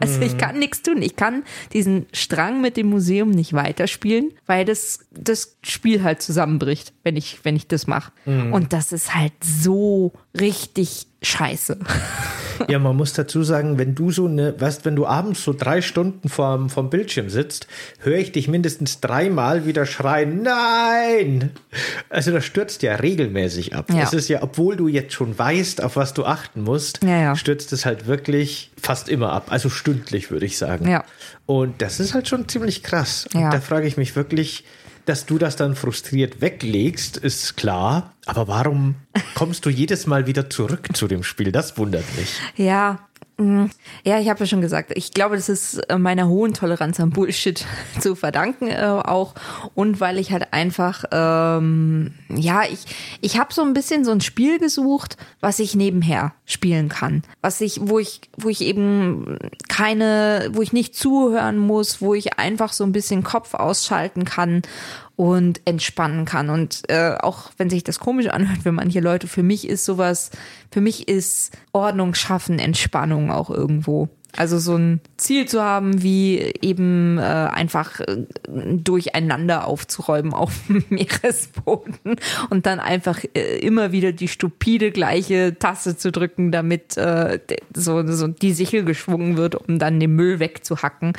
[0.00, 0.38] Also ich mhm.
[0.38, 1.02] kann nichts tun.
[1.02, 6.92] Ich kann diesen Strang mit dem Museum nicht weiterspielen, weil das, das Spiel halt zusammenbricht,
[7.04, 8.10] wenn ich, wenn ich das mache.
[8.24, 8.52] Mhm.
[8.52, 11.78] Und das ist halt so richtig scheiße.
[12.68, 15.82] Ja, man muss dazu sagen, wenn du so eine, weißt, wenn du abends so drei
[15.82, 17.66] Stunden vorm, vorm Bildschirm sitzt,
[17.98, 21.50] höre ich dich mindestens dreimal wieder schreien, nein!
[22.10, 23.90] Also das stürzt ja regelmäßig ab.
[23.92, 24.08] Ja.
[24.08, 27.36] ist ja, obwohl du jetzt schon weißt, auf was du achten musst, ja, ja.
[27.36, 29.46] stürzt es halt wirklich fast immer ab.
[29.48, 30.88] Also stündlich, würde ich sagen.
[30.88, 31.04] Ja.
[31.46, 33.26] Und das ist halt schon ziemlich krass.
[33.34, 34.64] Und da frage ich mich wirklich,
[35.06, 38.14] dass du das dann frustriert weglegst, ist klar.
[38.26, 38.96] Aber warum
[39.34, 41.52] kommst du jedes Mal wieder zurück zu dem Spiel?
[41.52, 42.30] Das wundert mich.
[42.56, 43.00] Ja,
[43.36, 47.10] ja, ich habe ja schon gesagt, ich glaube, das ist äh, meiner hohen Toleranz am
[47.10, 47.66] Bullshit
[48.00, 49.34] zu verdanken äh, auch.
[49.74, 52.84] Und weil ich halt einfach, ähm, ja, ich,
[53.20, 57.60] ich habe so ein bisschen so ein Spiel gesucht, was ich nebenher spielen kann, was
[57.60, 62.72] ich, wo ich, wo ich eben keine, wo ich nicht zuhören muss, wo ich einfach
[62.72, 64.62] so ein bisschen Kopf ausschalten kann
[65.16, 66.50] und entspannen kann.
[66.50, 70.30] Und äh, auch wenn sich das komisch anhört für manche Leute, für mich ist sowas,
[70.70, 74.08] für mich ist Ordnung schaffen Entspannung auch irgendwo.
[74.36, 80.84] Also so ein Ziel zu haben, wie eben äh, einfach äh, durcheinander aufzuräumen auf dem
[80.90, 82.16] Meeresboden
[82.50, 87.38] und dann einfach äh, immer wieder die stupide gleiche Taste zu drücken, damit äh,
[87.74, 91.12] so, so die Sichel geschwungen wird, um dann den Müll wegzuhacken.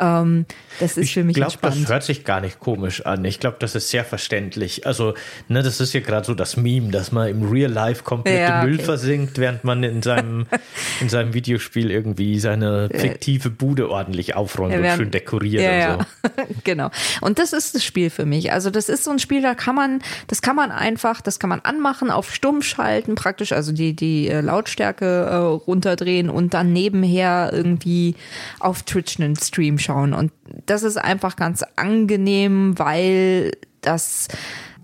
[0.00, 0.46] Ähm,
[0.80, 1.82] das ist ich für mich glaub, entspannt.
[1.82, 3.24] Das hört sich gar nicht komisch an.
[3.24, 4.86] Ich glaube, das ist sehr verständlich.
[4.86, 5.14] Also,
[5.48, 8.60] ne, das ist ja gerade so das Meme, dass man im Real Life komplett Ja,
[8.60, 8.84] im Müll okay.
[8.84, 10.46] versinkt, während man in seinem,
[11.00, 16.06] in seinem Videospiel irgendwie seine fiktive Bude ordentlich aufräumt Ja, und schön dekoriert ja, und
[16.22, 16.44] so.
[16.64, 16.90] genau.
[17.20, 18.52] Und das ist das Spiel für mich.
[18.52, 21.50] Also das ist so ein Spiel, da kann man, das kann man einfach, das kann
[21.50, 26.72] man anmachen, auf stumm schalten, praktisch, also die, die äh, Lautstärke äh, runterdrehen und dann
[26.72, 28.14] nebenher irgendwie
[28.60, 30.12] auf Twitch einen Stream schauen.
[30.12, 30.32] Und
[30.66, 34.28] das ist einfach ganz angenehm, weil das,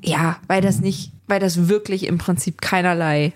[0.02, 3.32] ja, weil das nicht, weil das wirklich im Prinzip keinerlei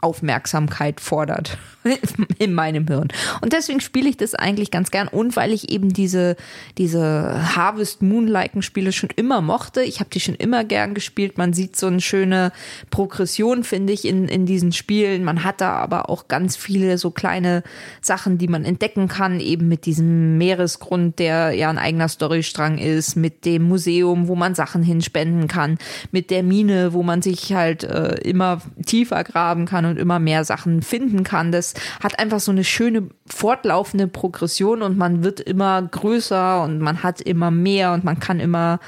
[0.00, 1.58] Aufmerksamkeit fordert
[2.38, 3.08] in meinem Hirn.
[3.40, 6.36] Und deswegen spiele ich das eigentlich ganz gern und weil ich eben diese,
[6.76, 9.82] diese Harvest Moon-liken Spiele schon immer mochte.
[9.82, 11.38] Ich habe die schon immer gern gespielt.
[11.38, 12.52] Man sieht so eine schöne
[12.90, 15.24] Progression, finde ich, in, in diesen Spielen.
[15.24, 17.62] Man hat da aber auch ganz viele so kleine
[18.00, 23.16] Sachen, die man entdecken kann, eben mit diesem Meeresgrund, der ja ein eigener Storystrang ist,
[23.16, 25.78] mit dem Museum, wo man Sachen hinspenden kann,
[26.12, 30.44] mit der Mine, wo man sich halt äh, immer tiefer graben kann und immer mehr
[30.44, 31.52] Sachen finden kann.
[31.52, 37.04] Das hat einfach so eine schöne fortlaufende Progression und man wird immer größer und man
[37.04, 38.80] hat immer mehr und man kann immer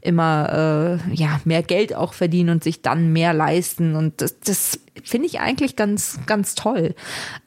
[0.00, 4.80] immer äh, ja mehr Geld auch verdienen und sich dann mehr leisten und das, das
[5.04, 6.96] finde ich eigentlich ganz ganz toll.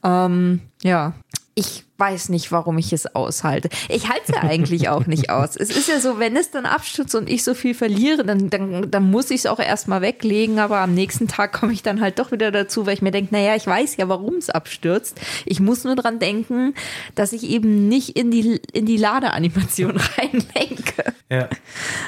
[0.01, 1.13] Ähm, ja,
[1.55, 3.69] ich weiß nicht, warum ich es aushalte.
[3.89, 5.55] Ich halte es ja eigentlich auch nicht aus.
[5.55, 8.91] Es ist ja so, wenn es dann abstürzt und ich so viel verliere, dann, dann,
[8.91, 12.19] dann muss ich es auch erstmal weglegen, aber am nächsten Tag komme ich dann halt
[12.19, 15.19] doch wieder dazu, weil ich mir denke, naja, ich weiß ja, warum es abstürzt.
[15.45, 16.73] Ich muss nur dran denken,
[17.15, 21.13] dass ich eben nicht in die, in die Ladeanimation reinlenke.
[21.29, 21.49] Ja.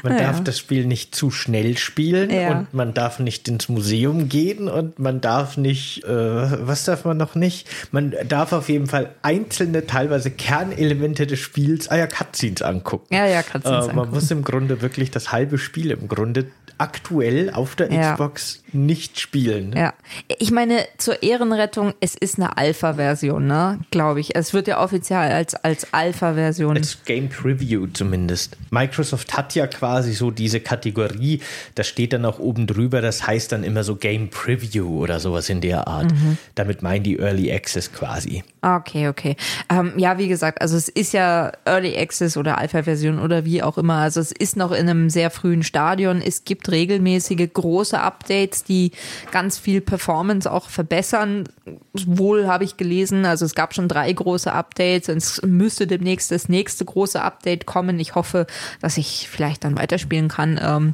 [0.04, 0.19] Man Ja.
[0.19, 2.52] darf das Spiel nicht zu schnell spielen Ja.
[2.60, 6.10] und man darf nicht ins Museum gehen und man darf nicht, äh,
[6.67, 7.67] was darf man noch nicht?
[7.91, 13.13] Man darf auf jeden Fall einzelne, teilweise Kernelemente des Spiels, ah ja, Cutscenes angucken.
[13.13, 14.11] Ja, ja, Cutscenes äh, Man angucken.
[14.15, 16.47] muss im Grunde wirklich das halbe Spiel im Grunde
[16.79, 18.11] aktuell auf der Ja.
[18.13, 19.73] Xbox nicht spielen.
[19.75, 19.93] Ja,
[20.37, 23.79] ich meine, zur Ehrenrettung, es ist eine Alpha-Version, ne?
[23.89, 24.35] Glaube ich.
[24.35, 26.77] Es wird ja offiziell als, als Alpha-Version.
[26.77, 28.57] Als Game Preview zumindest.
[28.69, 31.41] Microsoft hat ja quasi so diese Kategorie,
[31.73, 35.49] da steht dann auch oben drüber, das heißt dann immer so Game Preview oder sowas
[35.49, 36.11] in der Art.
[36.11, 36.37] Mhm.
[36.53, 38.43] Damit meinen die Early Access quasi.
[38.61, 39.35] Okay, okay.
[39.69, 43.77] Ähm, ja, wie gesagt, also es ist ja Early Access oder Alpha-Version oder wie auch
[43.77, 43.95] immer.
[43.95, 46.21] Also es ist noch in einem sehr frühen Stadion.
[46.21, 48.91] Es gibt regelmäßige große Updates, die
[49.32, 51.49] ganz viel Performance auch verbessern.
[51.93, 53.25] Wohl habe ich gelesen.
[53.25, 55.10] Also es gab schon drei große Updates.
[55.10, 57.99] und Es müsste demnächst das nächste große Update kommen.
[57.99, 58.47] Ich hoffe,
[58.82, 60.60] dass ich vielleicht dann weiterspielen kann.
[60.63, 60.93] Ähm,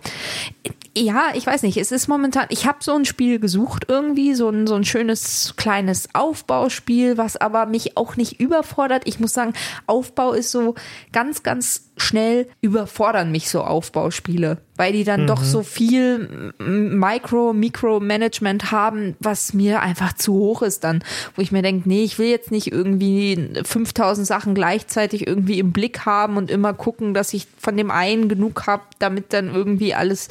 [0.95, 1.77] ja, ich weiß nicht.
[1.77, 5.53] Es ist momentan, ich habe so ein Spiel gesucht irgendwie, so ein, so ein schönes
[5.57, 9.03] kleines Aufbauspiel, was aber mich auch nicht überfordert.
[9.05, 9.53] Ich muss sagen,
[9.87, 10.75] Aufbau ist so
[11.11, 18.71] ganz, ganz schnell überfordern mich so Aufbauspiele, weil die dann doch so viel Micro, Mikro-Management
[18.71, 21.03] haben, was mir einfach zu hoch ist dann,
[21.35, 25.71] wo ich mir denke, nee, ich will jetzt nicht irgendwie 5000 Sachen gleichzeitig irgendwie im
[25.71, 29.93] Blick haben und immer gucken, dass ich von dem einen genug habe, damit dann irgendwie
[29.93, 30.29] alles,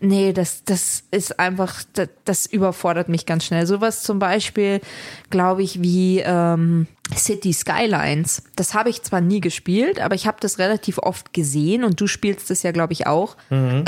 [0.00, 3.66] nee, das, das ist einfach, das, das überfordert mich ganz schnell.
[3.66, 4.80] Sowas zum Beispiel,
[5.28, 6.86] glaube ich, wie ähm,
[7.18, 8.42] City Skylines.
[8.56, 12.06] Das habe ich zwar nie gespielt, aber ich habe das relativ oft gesehen und du
[12.06, 13.36] spielst das ja, glaube ich, auch.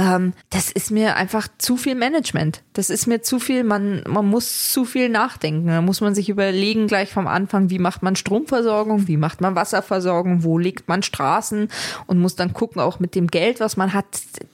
[0.00, 2.62] Ähm, das ist mir einfach zu viel Management.
[2.72, 5.68] Das ist mir zu viel, man, man muss zu viel nachdenken.
[5.68, 9.54] Da muss man sich überlegen gleich vom Anfang, wie macht man Stromversorgung, wie macht man
[9.54, 11.68] Wasserversorgung, wo legt man Straßen
[12.06, 14.06] und muss dann gucken, auch mit dem Geld, was man hat.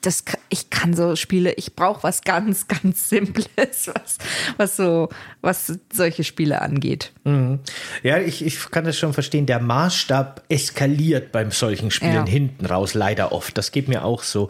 [0.03, 4.19] Das, ich kann so Spiele, ich brauche was ganz, ganz Simples, was,
[4.57, 5.09] was so,
[5.41, 7.13] was solche Spiele angeht.
[8.03, 9.47] Ja, ich, ich kann das schon verstehen.
[9.47, 12.25] Der Maßstab eskaliert beim solchen Spielen Ja.
[12.27, 13.57] hinten raus leider oft.
[13.57, 14.49] Das geht mir auch so.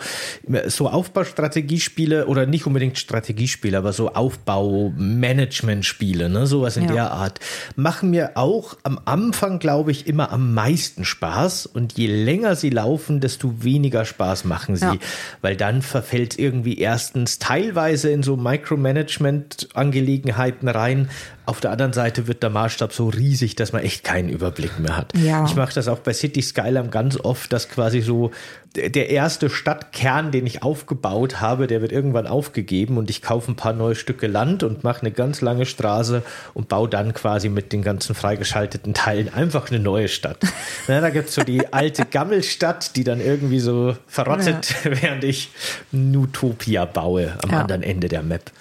[0.67, 6.93] So Aufbaustrategiespiele oder nicht unbedingt Strategiespiele, aber so Aufbau-Management-Spiele, ne, sowas in Ja.
[6.93, 7.39] der Art,
[7.77, 11.67] machen mir auch am Anfang, glaube ich, immer am meisten Spaß.
[11.67, 14.85] Und je länger sie laufen, desto weniger Spaß machen sie.
[14.87, 14.97] Ja.
[15.43, 21.11] Weil dann verfällt irgendwie erstens teilweise in so Micromanagement-Angelegenheiten rein,
[21.51, 24.97] Auf der anderen Seite wird der Maßstab so riesig, dass man echt keinen Überblick mehr
[24.97, 25.13] hat.
[25.17, 25.45] Ja.
[25.47, 28.31] Ich mache das auch bei City Skyline ganz oft, dass quasi so
[28.77, 33.57] der erste Stadtkern, den ich aufgebaut habe, der wird irgendwann aufgegeben und ich kaufe ein
[33.57, 36.23] paar neue Stücke Land und mache eine ganz lange Straße
[36.55, 40.39] und baue dann quasi mit den ganzen freigeschalteten Teilen einfach eine neue Stadt.
[40.87, 44.91] Na, da gibt es so die alte Gammelstadt, die dann irgendwie so verrottet, ja.
[45.03, 45.51] während ich
[45.91, 47.63] Nutopia baue am ja.
[47.63, 48.53] anderen Ende der Map.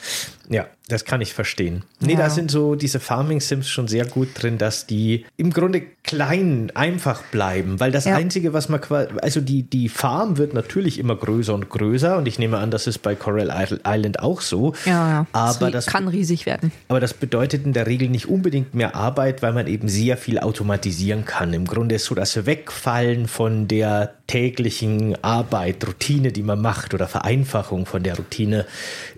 [0.49, 1.83] Ja, das kann ich verstehen.
[1.99, 2.19] Nee, ja.
[2.19, 6.71] da sind so diese Farming Sims schon sehr gut drin, dass die im Grunde klein,
[6.73, 8.15] einfach bleiben, weil das ja.
[8.15, 12.27] Einzige, was man quasi, also die, die Farm wird natürlich immer größer und größer und
[12.27, 13.53] ich nehme an, das ist bei Coral
[13.85, 14.73] Island auch so.
[14.85, 15.27] Ja, ja.
[15.33, 16.71] Aber das kann riesig werden.
[16.87, 20.39] Aber das bedeutet in der Regel nicht unbedingt mehr Arbeit, weil man eben sehr viel
[20.39, 21.53] automatisieren kann.
[21.53, 27.07] Im Grunde ist so das Wegfallen von der täglichen Arbeit, Routine, die man macht oder
[27.07, 28.65] Vereinfachung von der Routine,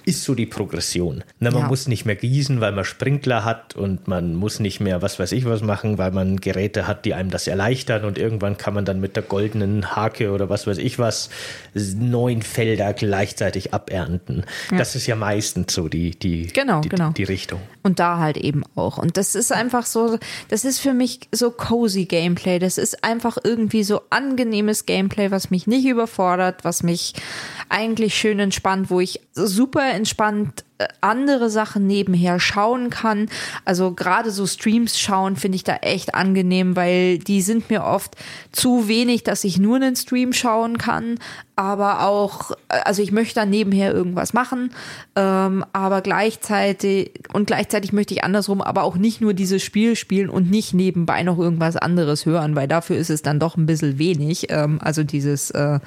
[0.05, 1.23] ist so die Progression.
[1.39, 1.67] Na, man ja.
[1.67, 5.31] muss nicht mehr gießen, weil man Sprinkler hat und man muss nicht mehr was weiß
[5.31, 8.85] ich was machen, weil man Geräte hat, die einem das erleichtern und irgendwann kann man
[8.85, 11.29] dann mit der goldenen Hake oder was weiß ich was
[11.73, 14.45] neun Felder gleichzeitig abernten.
[14.71, 14.77] Ja.
[14.77, 17.11] Das ist ja meistens so die, die, genau, die, genau.
[17.11, 17.61] die Richtung.
[17.83, 18.97] Und da halt eben auch.
[18.97, 20.19] Und das ist einfach so,
[20.49, 22.59] das ist für mich so cozy Gameplay.
[22.59, 27.13] Das ist einfach irgendwie so angenehmes Gameplay, was mich nicht überfordert, was mich
[27.69, 30.63] eigentlich schön entspannt, wo ich super entspannt
[31.01, 33.29] andere Sachen nebenher schauen kann.
[33.65, 38.15] Also gerade so Streams schauen finde ich da echt angenehm, weil die sind mir oft
[38.51, 41.19] zu wenig, dass ich nur einen Stream schauen kann.
[41.61, 44.71] Aber auch, äh, also ich möchte dann nebenher irgendwas machen,
[45.15, 50.31] ähm, aber gleichzeitig und gleichzeitig möchte ich andersrum aber auch nicht nur dieses Spiel spielen
[50.31, 53.99] und nicht nebenbei noch irgendwas anderes hören, weil dafür ist es dann doch ein bisschen
[53.99, 54.47] wenig.
[54.49, 55.79] Ähm, also dieses äh,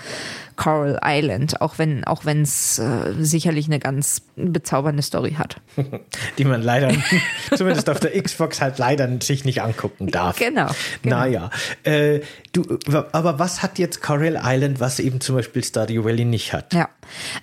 [0.54, 5.60] Coral Island, auch wenn auch wenn es äh, sicherlich eine ganz bezaubernde Story hat.
[6.38, 6.92] Die man leider,
[7.56, 10.38] zumindest auf der Xbox halt leider sich nicht angucken darf.
[10.38, 10.70] Genau.
[11.02, 11.16] genau.
[11.16, 11.50] Naja.
[11.82, 12.20] Äh,
[12.52, 12.78] du,
[13.10, 16.72] aber was hat jetzt Coral Island, was eben zum Beispiel Stardew Valley nicht hat?
[16.72, 16.88] Ja.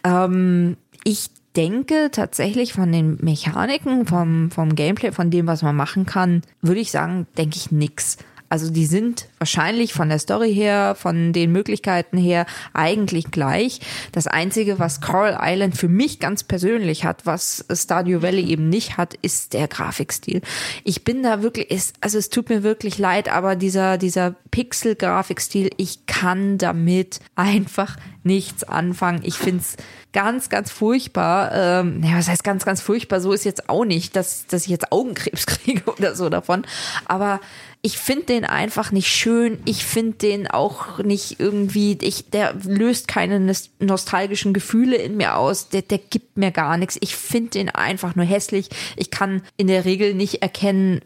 [0.04, 6.06] Ähm, ich denke tatsächlich von den Mechaniken, vom, vom Gameplay, von dem, was man machen
[6.06, 8.18] kann, würde ich sagen, denke ich nix.
[8.52, 13.80] Also die sind wahrscheinlich von der Story her, von den Möglichkeiten her eigentlich gleich.
[14.12, 18.98] Das Einzige, was Coral Island für mich ganz persönlich hat, was Stardew Valley eben nicht
[18.98, 20.42] hat, ist der Grafikstil.
[20.84, 26.06] Ich bin da wirklich, also es tut mir wirklich leid, aber dieser, dieser Pixel-Grafikstil, ich
[26.06, 29.22] kann damit einfach nichts anfangen.
[29.24, 29.78] Ich find's
[30.14, 31.52] ganz, ganz furchtbar.
[31.54, 33.22] Ähm, ja, was heißt ganz, ganz furchtbar?
[33.22, 36.66] So ist jetzt auch nicht, dass, dass ich jetzt Augenkrebs kriege oder so davon.
[37.06, 37.40] Aber
[37.84, 39.58] ich finde den einfach nicht schön.
[39.66, 45.70] Ich finde den auch nicht irgendwie, ich, der löst keine nostalgischen Gefühle in mir aus.
[45.70, 46.98] Der, der gibt mir gar nichts.
[47.02, 48.70] Ich finde den einfach nur hässlich.
[48.98, 51.02] Ich kann in der Regel nicht erkennen,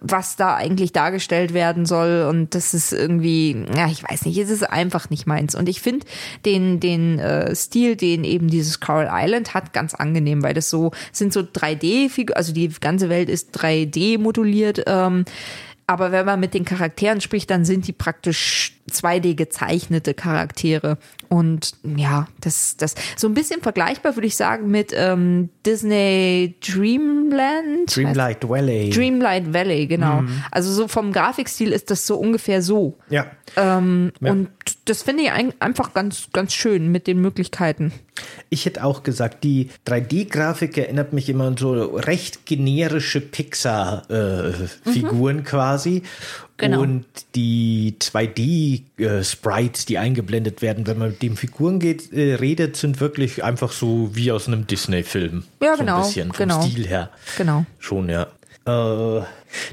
[0.00, 2.26] was da eigentlich dargestellt werden soll.
[2.28, 5.54] Und das ist irgendwie, ja, ich weiß nicht, es ist einfach nicht meins.
[5.54, 6.04] Und ich finde
[6.48, 10.92] den, den äh, Stil, den eben dieses Coral Island hat, ganz angenehm, weil das so,
[11.12, 14.82] sind so 3D-Figuren, also die ganze Welt ist 3D moduliert.
[14.86, 15.26] Ähm,
[15.88, 20.98] aber wenn man mit den Charakteren spricht, dann sind die praktisch 2D gezeichnete Charaktere.
[21.30, 27.94] Und ja, das, das so ein bisschen vergleichbar, würde ich sagen, mit ähm, Disney Dreamland.
[27.94, 28.90] Dreamlight Valley.
[28.90, 30.20] Dreamlight Valley, genau.
[30.22, 30.44] Mhm.
[30.50, 32.98] Also so vom Grafikstil ist das so ungefähr so.
[33.08, 33.26] Ja.
[33.56, 34.32] Ähm, ja.
[34.32, 34.50] Und
[34.84, 37.92] das finde ich einfach ganz, ganz schön mit den Möglichkeiten.
[38.50, 45.40] Ich hätte auch gesagt, die 3D-Grafik erinnert mich immer an so recht generische Pixar-Figuren äh,
[45.40, 45.44] mhm.
[45.44, 45.77] quasi.
[46.56, 46.80] Genau.
[46.82, 52.76] Und die 2D-Sprites, äh, die eingeblendet werden, wenn man mit den Figuren geht, äh, redet,
[52.76, 55.44] sind wirklich einfach so wie aus einem Disney-Film.
[55.62, 55.96] Ja, so genau.
[55.96, 56.62] Ein bisschen vom genau.
[56.62, 57.10] Stil her.
[57.36, 57.64] Genau.
[57.78, 58.26] Schon, ja.
[58.68, 59.22] Äh,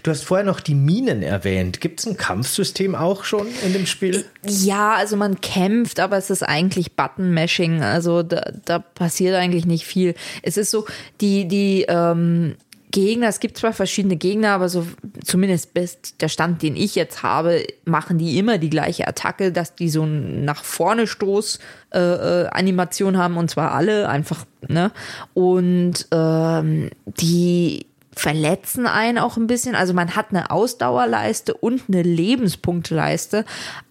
[0.03, 1.81] du hast vorher noch die Minen erwähnt.
[1.81, 4.23] Gibt es ein Kampfsystem auch schon in dem Spiel?
[4.45, 7.81] Ja, also man kämpft, aber es ist eigentlich Button-Mashing.
[7.81, 10.15] Also da, da passiert eigentlich nicht viel.
[10.43, 10.85] Es ist so,
[11.19, 12.55] die, die, ähm,
[12.95, 14.87] Gegner, es gibt zwar verschiedene Gegner, aber so
[15.21, 19.75] zumindest bis der Stand, den ich jetzt habe, machen die immer die gleiche Attacke, dass
[19.75, 21.59] die so ein nach vorne Stoß
[21.93, 24.91] äh, äh, Animation haben und zwar alle einfach, ne?
[25.33, 29.75] Und ähm, die verletzen einen auch ein bisschen.
[29.75, 33.43] Also man hat eine Ausdauerleiste und eine Lebenspunkteleiste,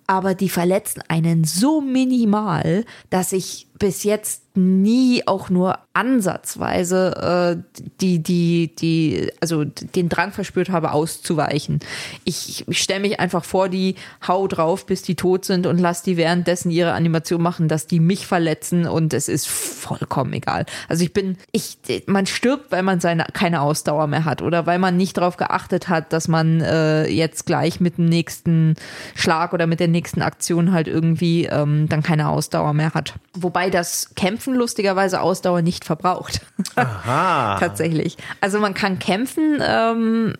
[0.06, 7.80] aber die verletzen einen so minimal, dass ich bis jetzt nie auch nur ansatzweise äh,
[8.00, 11.80] die, die, die, also den Drang verspürt habe, auszuweichen.
[12.22, 16.04] Ich, ich stelle mich einfach vor, die hau drauf, bis die tot sind und lass
[16.04, 20.66] die währenddessen ihre Animation machen, dass die mich verletzen und es ist vollkommen egal.
[20.88, 24.78] Also ich bin, ich, man stirbt, weil man seine keine Ausdauer mehr hat oder weil
[24.78, 28.76] man nicht darauf geachtet hat, dass man äh, jetzt gleich mit dem nächsten
[29.16, 33.14] Schlag oder mit der nächsten Aktion halt irgendwie ähm, dann keine Ausdauer mehr hat.
[33.32, 36.42] Wobei das Kämpfen lustigerweise Ausdauer nicht verbraucht.
[36.76, 37.56] Aha.
[37.60, 38.18] Tatsächlich.
[38.40, 40.34] Also man kann kämpfen, ähm,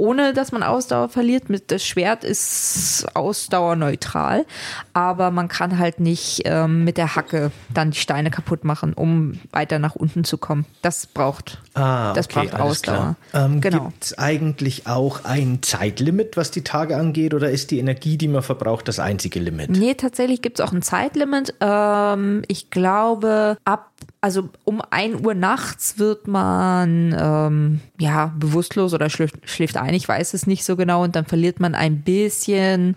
[0.00, 1.50] ohne dass man Ausdauer verliert.
[1.50, 4.46] Mit das Schwert ist ausdauerneutral,
[4.94, 9.38] aber man kann halt nicht ähm, mit der Hacke dann die Steine kaputt machen, um
[9.52, 10.64] weiter nach unten zu kommen.
[10.80, 13.16] Das braucht, Ah, das okay, braucht Ausdauer.
[13.34, 13.84] Ähm, genau.
[13.84, 18.28] Gibt es eigentlich auch ein Zeitlimit, was die Tage angeht, oder ist die Energie, die
[18.28, 19.70] man verbraucht, das einzige Limit?
[19.70, 21.54] Nee, tatsächlich gibt es auch ein Zeitlimit.
[21.60, 23.89] Ähm, ich glaube, ab,
[24.20, 30.06] also um 1 Uhr nachts wird man ähm, ja bewusstlos oder schläft, schläft ein, ich
[30.06, 32.96] weiß es nicht so genau, und dann verliert man ein bisschen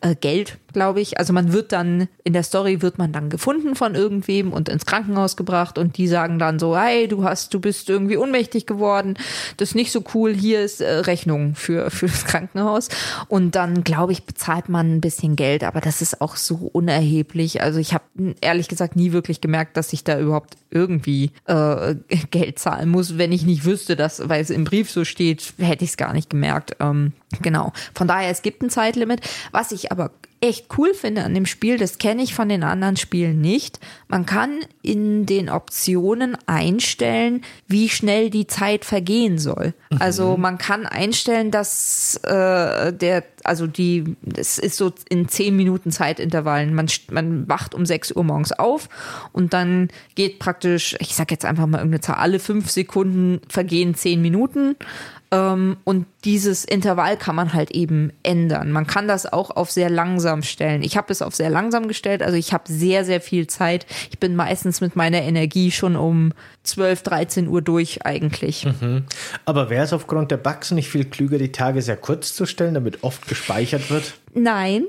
[0.00, 1.18] äh, Geld, glaube ich.
[1.18, 4.84] Also man wird dann, in der Story wird man dann gefunden von irgendwem und ins
[4.84, 9.14] Krankenhaus gebracht und die sagen dann so, hey, du hast, du bist irgendwie ohnmächtig geworden,
[9.56, 12.88] das ist nicht so cool, hier ist äh, Rechnung für, für das Krankenhaus.
[13.28, 17.62] Und dann, glaube ich, bezahlt man ein bisschen Geld, aber das ist auch so unerheblich.
[17.62, 18.04] Also ich habe
[18.40, 21.94] ehrlich gesagt nie wirklich gemerkt, dass ich da überhaupt irgendwie äh,
[22.30, 23.16] Geld zahlen muss.
[23.16, 26.12] Wenn ich nicht wüsste, dass, weil es im Brief so steht, hätte ich es gar
[26.12, 26.76] nicht gemerkt.
[26.80, 27.72] Ähm, genau.
[27.94, 29.20] Von daher, es gibt ein Zeitlimit.
[29.52, 30.10] Was ich aber
[30.44, 33.80] echt cool finde an dem Spiel, das kenne ich von den anderen Spielen nicht.
[34.08, 39.72] Man kann in den Optionen einstellen, wie schnell die Zeit vergehen soll.
[39.98, 45.90] Also man kann einstellen, dass äh, der, also die, das ist so in 10 Minuten
[45.90, 46.74] Zeitintervallen.
[46.74, 48.88] Man, man wacht um 6 Uhr morgens auf
[49.32, 53.94] und dann geht praktisch, ich sag jetzt einfach mal irgendeine Zahl, alle fünf Sekunden vergehen
[53.94, 54.76] 10 Minuten.
[55.30, 58.70] Ähm, und dieses Intervall kann man halt eben ändern.
[58.72, 60.82] Man kann das auch auf sehr langsam stellen.
[60.82, 63.86] Ich habe es auf sehr langsam gestellt, also ich habe sehr, sehr viel Zeit.
[64.10, 68.66] Ich bin meistens mit meiner Energie schon um 12, 13 Uhr durch eigentlich.
[69.44, 72.74] Aber wäre es aufgrund der Bugs nicht viel klüger, die Tage sehr kurz zu stellen,
[72.74, 74.14] damit oft gespeichert wird?
[74.32, 74.84] Nein.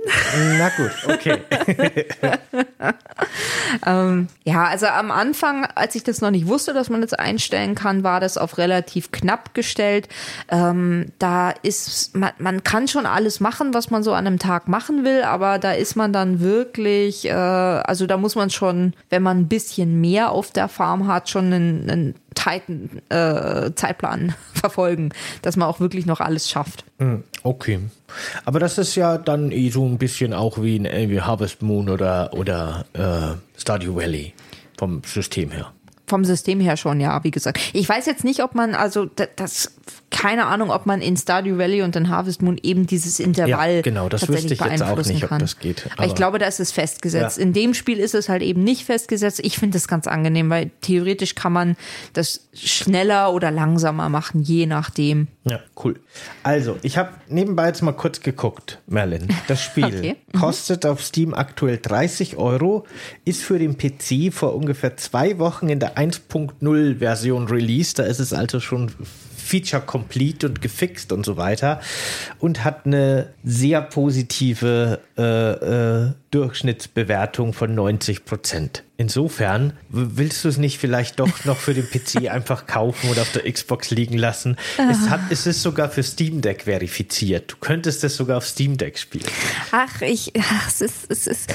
[0.58, 2.06] Na gut, okay.
[4.44, 8.04] Ja, also am Anfang, als ich das noch nicht wusste, dass man das einstellen kann,
[8.04, 10.08] war das auf relativ knapp gestellt.
[10.50, 14.68] Ähm, da ist, man, man kann schon alles machen, was man so an einem Tag
[14.68, 19.24] machen will, aber da ist man dann wirklich, äh, also da muss man schon, wenn
[19.24, 25.10] man ein bisschen mehr auf der Farm hat, schon einen, einen tighten äh, Zeitplan verfolgen,
[25.42, 26.86] dass man auch wirklich noch alles schafft.
[27.00, 27.80] Hm, Okay.
[28.46, 31.62] Aber das ist ja dann eh so ein bisschen auch wie ein äh, wie Harvest
[31.64, 34.34] Moon oder, oder äh, Stardew Valley
[34.78, 35.72] vom System her.
[36.08, 37.60] Vom System her schon, ja, wie gesagt.
[37.74, 39.74] Ich weiß jetzt nicht, ob man, also da- das,
[40.10, 43.82] keine Ahnung, ob man in Stardew Valley und in Harvest Moon eben dieses Intervall Ja,
[43.82, 45.40] genau, das tatsächlich wüsste ich jetzt auch nicht, ob kann.
[45.40, 47.38] das geht, Aber ich aber- glaube, da ist es festgesetzt.
[47.38, 47.44] Ja.
[47.44, 49.42] In dem Spiel ist es halt eben nicht festgesetzt.
[49.44, 51.76] Ich finde das ganz angenehm, weil theoretisch kann man
[52.14, 55.28] das schneller oder langsamer machen, je nachdem.
[55.44, 56.00] Ja, cool.
[56.44, 59.28] Also, ich habe nebenbei jetzt mal kurz geguckt, Merlin.
[59.48, 60.16] Das Spiel Okay.
[60.34, 60.40] Mhm.
[60.40, 62.86] kostet auf Steam aktuell 30 Euro,
[63.26, 68.00] ist für den PC vor ungefähr zwei Wochen in der 1.0 Version released.
[68.00, 68.92] Da ist es also schon
[69.46, 71.80] Feature complete und gefixt und so weiter
[72.40, 78.84] und hat eine sehr positive äh, äh, Durchschnittsbewertung von 90 Prozent.
[78.98, 83.32] Insofern willst du es nicht vielleicht doch noch für den PC einfach kaufen oder auf
[83.34, 84.58] der Xbox liegen lassen.
[84.90, 87.52] Es, hat, es ist sogar für Steam Deck verifiziert.
[87.52, 89.26] Du könntest es sogar auf Steam Deck spielen.
[89.72, 91.54] Ach, ich, ach, es ist, es ist.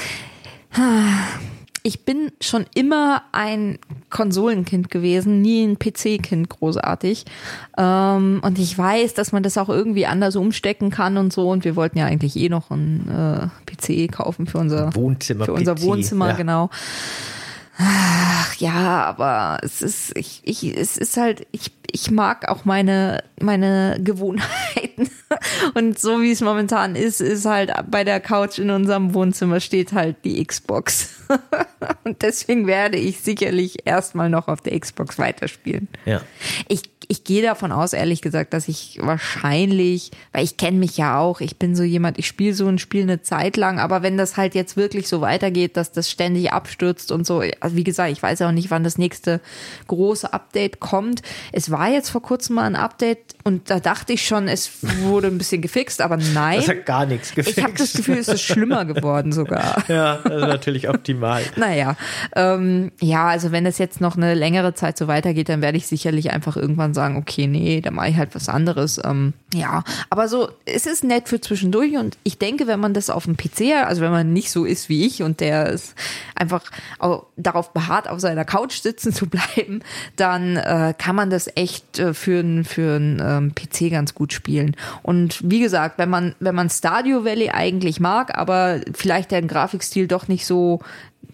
[1.83, 3.79] Ich bin schon immer ein
[4.09, 7.25] Konsolenkind gewesen, nie ein PC-Kind großartig.
[7.77, 11.49] Ähm, und ich weiß, dass man das auch irgendwie anders umstecken kann und so.
[11.49, 15.45] Und wir wollten ja eigentlich eh noch ein äh, PC kaufen für unser Wohnzimmer.
[15.45, 16.35] für unser PC, Wohnzimmer, ja.
[16.35, 16.69] genau.
[17.83, 23.23] Ach ja, aber es ist, ich, ich, es ist halt, ich, ich mag auch meine,
[23.39, 25.09] meine Gewohnheiten.
[25.73, 29.93] Und so wie es momentan ist, ist halt bei der Couch in unserem Wohnzimmer steht
[29.93, 31.21] halt die Xbox.
[32.03, 35.87] Und deswegen werde ich sicherlich erstmal noch auf der Xbox weiterspielen.
[36.05, 36.21] Ja.
[36.67, 41.19] Ich, ich gehe davon aus, ehrlich gesagt, dass ich wahrscheinlich, weil ich kenne mich ja
[41.19, 44.15] auch, ich bin so jemand, ich spiele so ein Spiel eine Zeit lang, aber wenn
[44.15, 48.13] das halt jetzt wirklich so weitergeht, dass das ständig abstürzt und so, also wie gesagt,
[48.13, 49.41] ich weiß ja auch nicht, wann das nächste
[49.87, 51.21] große Update kommt.
[51.51, 55.27] Es war jetzt vor kurzem mal ein Update und da dachte ich schon, es wurde
[55.27, 56.61] ein bisschen gefixt, aber nein.
[56.61, 57.57] Das hat gar nichts gefixt.
[57.57, 59.83] Ich habe das Gefühl, es ist schlimmer geworden sogar.
[59.91, 61.41] Ja, das ist natürlich optimal.
[61.57, 61.97] Naja,
[62.35, 65.87] ähm, ja, also wenn das jetzt noch eine längere Zeit so weitergeht, dann werde ich
[65.87, 68.99] sicherlich einfach irgendwann sagen, okay, nee, da mache ich halt was anderes.
[69.03, 73.09] Ähm, ja, aber so, es ist nett für zwischendurch und ich denke, wenn man das
[73.09, 75.95] auf dem PC, also wenn man nicht so ist wie ich und der ist
[76.35, 76.63] einfach
[77.35, 79.81] darauf beharrt, auf seiner Couch sitzen zu bleiben,
[80.15, 84.75] dann äh, kann man das echt äh, für einen für ähm, PC ganz gut spielen.
[85.03, 90.07] Und wie gesagt, wenn man, wenn man Stadio Valley eigentlich mag, aber vielleicht der Grafikstil
[90.07, 90.79] doch nicht so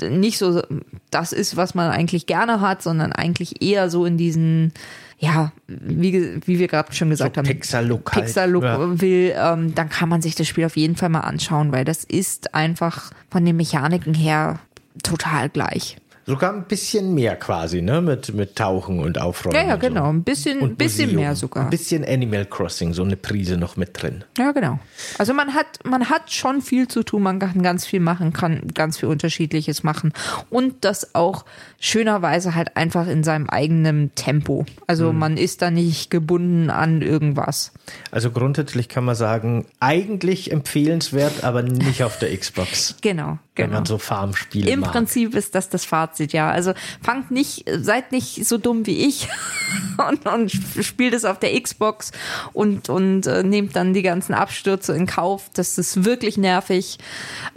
[0.04, 0.62] nicht so
[1.10, 4.74] das ist, was man eigentlich gerne hat, sondern eigentlich eher so in diesen,
[5.20, 9.02] ja, wie, wie wir gerade schon gesagt so haben, Pixar-Look halt.
[9.02, 12.04] will, ähm, dann kann man sich das Spiel auf jeden Fall mal anschauen, weil das
[12.04, 14.60] ist einfach von den Mechaniken her
[15.04, 15.98] total gleich.
[16.30, 18.02] Sogar ein bisschen mehr quasi, ne?
[18.02, 19.56] Mit, mit Tauchen und Aufräumen.
[19.56, 20.10] Ja, ja, genau.
[20.10, 21.22] Ein bisschen, Und bisschen Museum.
[21.22, 21.64] mehr sogar.
[21.64, 24.26] Ein bisschen Animal Crossing, so eine Prise noch mit drin.
[24.38, 24.78] Ja, genau.
[25.18, 28.68] Also man hat, man hat schon viel zu tun, man kann ganz viel machen, kann
[28.74, 30.12] ganz viel Unterschiedliches machen
[30.50, 31.46] und das auch
[31.80, 34.66] schönerweise halt einfach in seinem eigenen Tempo.
[34.88, 35.20] Also Mhm.
[35.20, 37.72] man ist da nicht gebunden an irgendwas.
[38.12, 42.96] Also grundsätzlich kann man sagen, eigentlich empfehlenswert, aber nicht auf der Xbox.
[43.02, 43.78] Genau, Wenn genau.
[43.78, 44.92] man so Farmspiele Im mag.
[44.92, 46.50] Prinzip ist das das Fazit, ja.
[46.50, 49.30] Also fangt nicht, seid nicht so dumm wie ich
[50.10, 50.52] und, und
[50.84, 52.12] spielt es auf der Xbox
[52.54, 55.50] und, und äh, nehmt dann die ganzen Abstürze in Kauf.
[55.54, 56.98] Das ist wirklich nervig,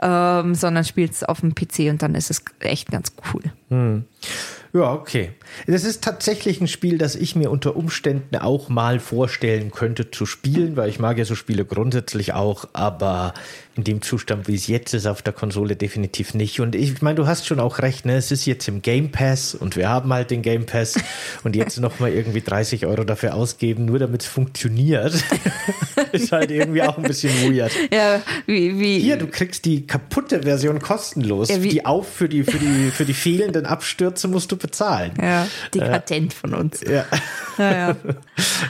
[0.02, 3.42] ähm, sondern spielt es auf dem PC und dann ist es echt ganz cool.
[4.72, 5.32] Ja, okay.
[5.66, 10.26] Das ist tatsächlich ein Spiel, das ich mir unter Umständen auch mal vorstellen könnte zu
[10.26, 13.34] spielen, weil ich mag ja so Spiele grundsätzlich auch, aber
[13.80, 16.60] in dem Zustand, wie es jetzt ist, auf der Konsole definitiv nicht.
[16.60, 18.16] Und ich meine, du hast schon auch recht, ne?
[18.16, 20.96] Es ist jetzt im Game Pass und wir haben halt den Game Pass
[21.44, 25.14] und jetzt nochmal irgendwie 30 Euro dafür ausgeben, nur damit es funktioniert,
[26.12, 27.72] ist halt irgendwie auch ein bisschen weird.
[27.90, 31.48] Ja, wie, wie Hier, du kriegst die kaputte Version kostenlos.
[31.48, 35.12] Ja, die auf für die, für die, für die fehlenden Abstürze musst du bezahlen.
[35.20, 36.82] ja, dekadent von uns.
[36.82, 37.06] Ja.
[37.58, 37.96] Ja, ja.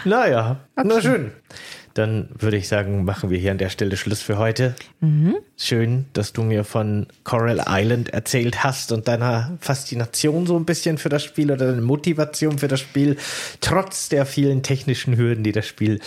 [0.04, 1.32] Naja, na schön.
[1.94, 4.74] Dann würde ich sagen, machen wir hier an der Stelle Schluss für heute.
[5.56, 10.98] Schön, dass du mir von Coral Island erzählt hast und deiner Faszination so ein bisschen
[10.98, 13.16] für das Spiel oder deine Motivation für das Spiel,
[13.60, 16.00] trotz der vielen technischen Hürden, die das Spiel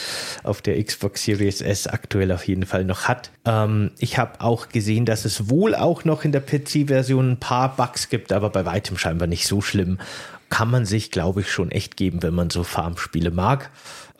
[0.43, 3.31] auf der Xbox Series S aktuell auf jeden Fall noch hat.
[3.45, 7.75] Ähm, ich habe auch gesehen, dass es wohl auch noch in der PC-Version ein paar
[7.75, 9.99] Bugs gibt, aber bei weitem scheinbar nicht so schlimm.
[10.53, 13.71] Kann man sich, glaube ich, schon echt geben, wenn man so Farmspiele mag.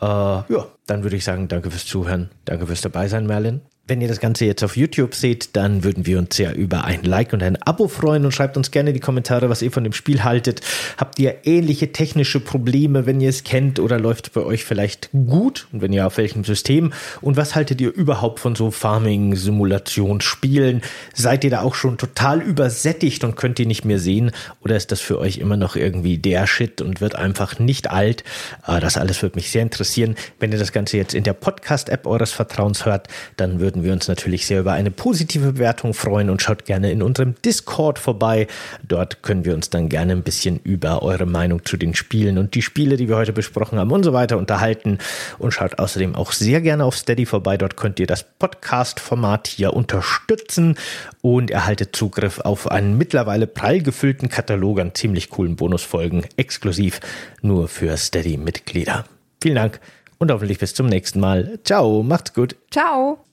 [0.01, 2.31] Äh, ja, dann würde ich sagen, danke fürs Zuhören.
[2.45, 3.61] Danke fürs Dabeisein, Merlin.
[3.85, 7.03] Wenn ihr das Ganze jetzt auf YouTube seht, dann würden wir uns sehr über ein
[7.03, 9.83] Like und ein Abo freuen und schreibt uns gerne in die Kommentare, was ihr von
[9.83, 10.61] dem Spiel haltet.
[10.95, 15.67] Habt ihr ähnliche technische Probleme, wenn ihr es kennt oder läuft bei euch vielleicht gut
[15.73, 16.93] und wenn ja, auf welchem System?
[17.19, 20.81] Und was haltet ihr überhaupt von so Farming-Simulationsspielen?
[21.13, 24.31] Seid ihr da auch schon total übersättigt und könnt ihr nicht mehr sehen?
[24.61, 28.23] Oder ist das für euch immer noch irgendwie der Shit und wird einfach nicht alt?
[28.65, 30.15] Äh, Das alles würde mich sehr interessieren.
[30.39, 34.07] Wenn ihr das Ganze jetzt in der Podcast-App eures Vertrauens hört, dann würden wir uns
[34.07, 38.45] natürlich sehr über eine positive Bewertung freuen und schaut gerne in unserem Discord vorbei.
[38.87, 42.53] Dort können wir uns dann gerne ein bisschen über eure Meinung zu den Spielen und
[42.53, 44.99] die Spiele, die wir heute besprochen haben und so weiter unterhalten.
[45.39, 47.57] Und schaut außerdem auch sehr gerne auf Steady vorbei.
[47.57, 50.75] Dort könnt ihr das Podcast-Format hier unterstützen
[51.21, 56.99] und erhaltet Zugriff auf einen mittlerweile prall gefüllten Katalog an ziemlich coolen Bonusfolgen, exklusiv
[57.41, 59.05] nur für Steady-Mitglieder.
[59.41, 59.79] Vielen Dank
[60.19, 61.59] und hoffentlich bis zum nächsten Mal.
[61.63, 62.55] Ciao, macht's gut.
[62.71, 63.23] Ciao.